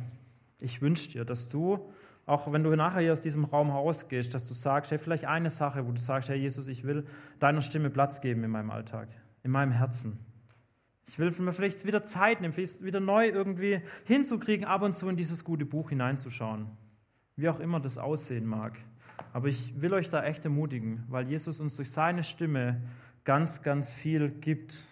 Ich 0.60 0.82
wünsche 0.82 1.10
dir, 1.10 1.24
dass 1.24 1.48
du, 1.48 1.90
auch 2.26 2.52
wenn 2.52 2.62
du 2.62 2.74
nachher 2.76 3.00
hier 3.00 3.12
aus 3.12 3.22
diesem 3.22 3.44
Raum 3.44 3.70
rausgehst, 3.70 4.34
dass 4.34 4.46
du 4.46 4.54
sagst, 4.54 4.90
hey, 4.90 4.98
vielleicht 4.98 5.24
eine 5.24 5.50
Sache, 5.50 5.86
wo 5.86 5.92
du 5.92 6.00
sagst, 6.00 6.28
hey 6.28 6.38
Jesus, 6.38 6.68
ich 6.68 6.84
will 6.84 7.06
deiner 7.38 7.62
Stimme 7.62 7.90
Platz 7.90 8.20
geben 8.20 8.44
in 8.44 8.50
meinem 8.50 8.70
Alltag, 8.70 9.08
in 9.42 9.50
meinem 9.50 9.72
Herzen. 9.72 10.18
Ich 11.08 11.18
will 11.18 11.32
mir 11.38 11.54
vielleicht 11.54 11.86
wieder 11.86 12.04
Zeit 12.04 12.40
nehmen, 12.40 12.52
vielleicht 12.52 12.84
wieder 12.84 13.00
neu 13.00 13.28
irgendwie 13.28 13.80
hinzukriegen, 14.04 14.66
ab 14.66 14.82
und 14.82 14.94
zu 14.94 15.08
in 15.08 15.16
dieses 15.16 15.42
gute 15.42 15.64
Buch 15.64 15.88
hineinzuschauen. 15.88 16.66
Wie 17.34 17.48
auch 17.48 17.60
immer 17.60 17.80
das 17.80 17.96
aussehen 17.96 18.46
mag. 18.46 18.78
Aber 19.32 19.48
ich 19.48 19.80
will 19.80 19.94
euch 19.94 20.10
da 20.10 20.22
echt 20.22 20.44
ermutigen, 20.44 21.04
weil 21.08 21.26
Jesus 21.26 21.60
uns 21.60 21.76
durch 21.76 21.90
seine 21.90 22.24
Stimme 22.24 22.82
ganz, 23.24 23.62
ganz 23.62 23.90
viel 23.90 24.28
gibt. 24.28 24.86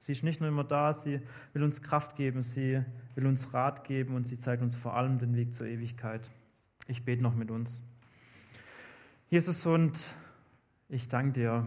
Sie 0.00 0.12
ist 0.12 0.24
nicht 0.24 0.40
nur 0.40 0.48
immer 0.48 0.64
da, 0.64 0.92
sie 0.92 1.20
will 1.52 1.62
uns 1.62 1.82
Kraft 1.82 2.16
geben, 2.16 2.42
sie 2.42 2.82
will 3.14 3.26
uns 3.26 3.54
Rat 3.54 3.84
geben 3.84 4.16
und 4.16 4.26
sie 4.26 4.38
zeigt 4.38 4.60
uns 4.60 4.74
vor 4.74 4.96
allem 4.96 5.18
den 5.18 5.36
Weg 5.36 5.54
zur 5.54 5.66
Ewigkeit. 5.66 6.30
Ich 6.88 7.04
bete 7.04 7.22
noch 7.22 7.34
mit 7.34 7.50
uns. 7.50 7.82
Jesus, 9.30 9.64
und 9.66 9.98
ich 10.88 11.08
danke 11.08 11.32
dir. 11.32 11.66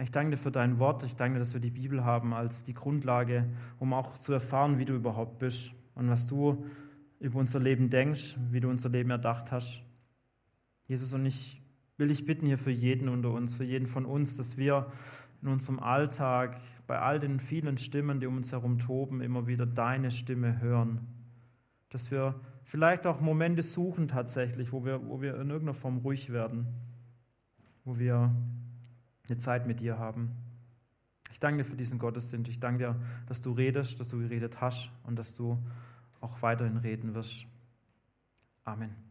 Ich 0.00 0.10
danke 0.10 0.32
dir 0.32 0.36
für 0.36 0.50
dein 0.50 0.80
Wort. 0.80 1.04
Ich 1.04 1.14
danke 1.14 1.34
dir, 1.34 1.40
dass 1.40 1.54
wir 1.54 1.60
die 1.60 1.70
Bibel 1.70 2.04
haben 2.04 2.34
als 2.34 2.64
die 2.64 2.74
Grundlage, 2.74 3.48
um 3.78 3.92
auch 3.92 4.18
zu 4.18 4.32
erfahren, 4.32 4.78
wie 4.78 4.84
du 4.84 4.94
überhaupt 4.94 5.38
bist 5.38 5.72
und 5.94 6.10
was 6.10 6.26
du 6.26 6.64
über 7.20 7.38
unser 7.38 7.60
Leben 7.60 7.90
denkst, 7.90 8.36
wie 8.50 8.60
du 8.60 8.68
unser 8.68 8.88
Leben 8.88 9.10
erdacht 9.10 9.52
hast. 9.52 9.82
Jesus, 10.88 11.12
und 11.14 11.24
ich 11.26 11.62
will 11.96 12.08
dich 12.08 12.26
bitten 12.26 12.46
hier 12.46 12.58
für 12.58 12.72
jeden 12.72 13.08
unter 13.08 13.30
uns, 13.30 13.54
für 13.54 13.64
jeden 13.64 13.86
von 13.86 14.04
uns, 14.04 14.36
dass 14.36 14.56
wir 14.56 14.90
in 15.42 15.48
unserem 15.48 15.78
Alltag 15.78 16.60
bei 16.88 16.98
all 16.98 17.20
den 17.20 17.38
vielen 17.38 17.78
Stimmen, 17.78 18.18
die 18.18 18.26
um 18.26 18.36
uns 18.36 18.50
herum 18.50 18.80
toben, 18.80 19.20
immer 19.20 19.46
wieder 19.46 19.64
deine 19.64 20.10
Stimme 20.10 20.60
hören. 20.60 21.06
Dass 21.90 22.10
wir 22.10 22.34
vielleicht 22.64 23.06
auch 23.06 23.20
Momente 23.20 23.62
suchen 23.62 24.08
tatsächlich, 24.08 24.72
wo 24.72 24.84
wir, 24.84 25.06
wo 25.06 25.22
wir 25.22 25.34
in 25.34 25.50
irgendeiner 25.50 25.74
Form 25.74 25.98
ruhig 25.98 26.32
werden, 26.32 26.66
wo 27.84 27.98
wir 27.98 28.34
eine 29.28 29.38
Zeit 29.38 29.66
mit 29.66 29.80
dir 29.80 29.98
haben. 29.98 30.32
Ich 31.32 31.40
danke 31.40 31.62
dir 31.62 31.68
für 31.68 31.76
diesen 31.76 31.98
Gottesdienst. 31.98 32.50
Ich 32.50 32.60
danke 32.60 32.78
dir, 32.78 33.00
dass 33.26 33.42
du 33.42 33.52
redest, 33.52 33.98
dass 34.00 34.08
du 34.08 34.18
geredet 34.18 34.60
hast 34.60 34.90
und 35.04 35.16
dass 35.16 35.34
du 35.34 35.58
auch 36.20 36.42
weiterhin 36.42 36.76
reden 36.78 37.14
wirst. 37.14 37.46
Amen. 38.64 39.03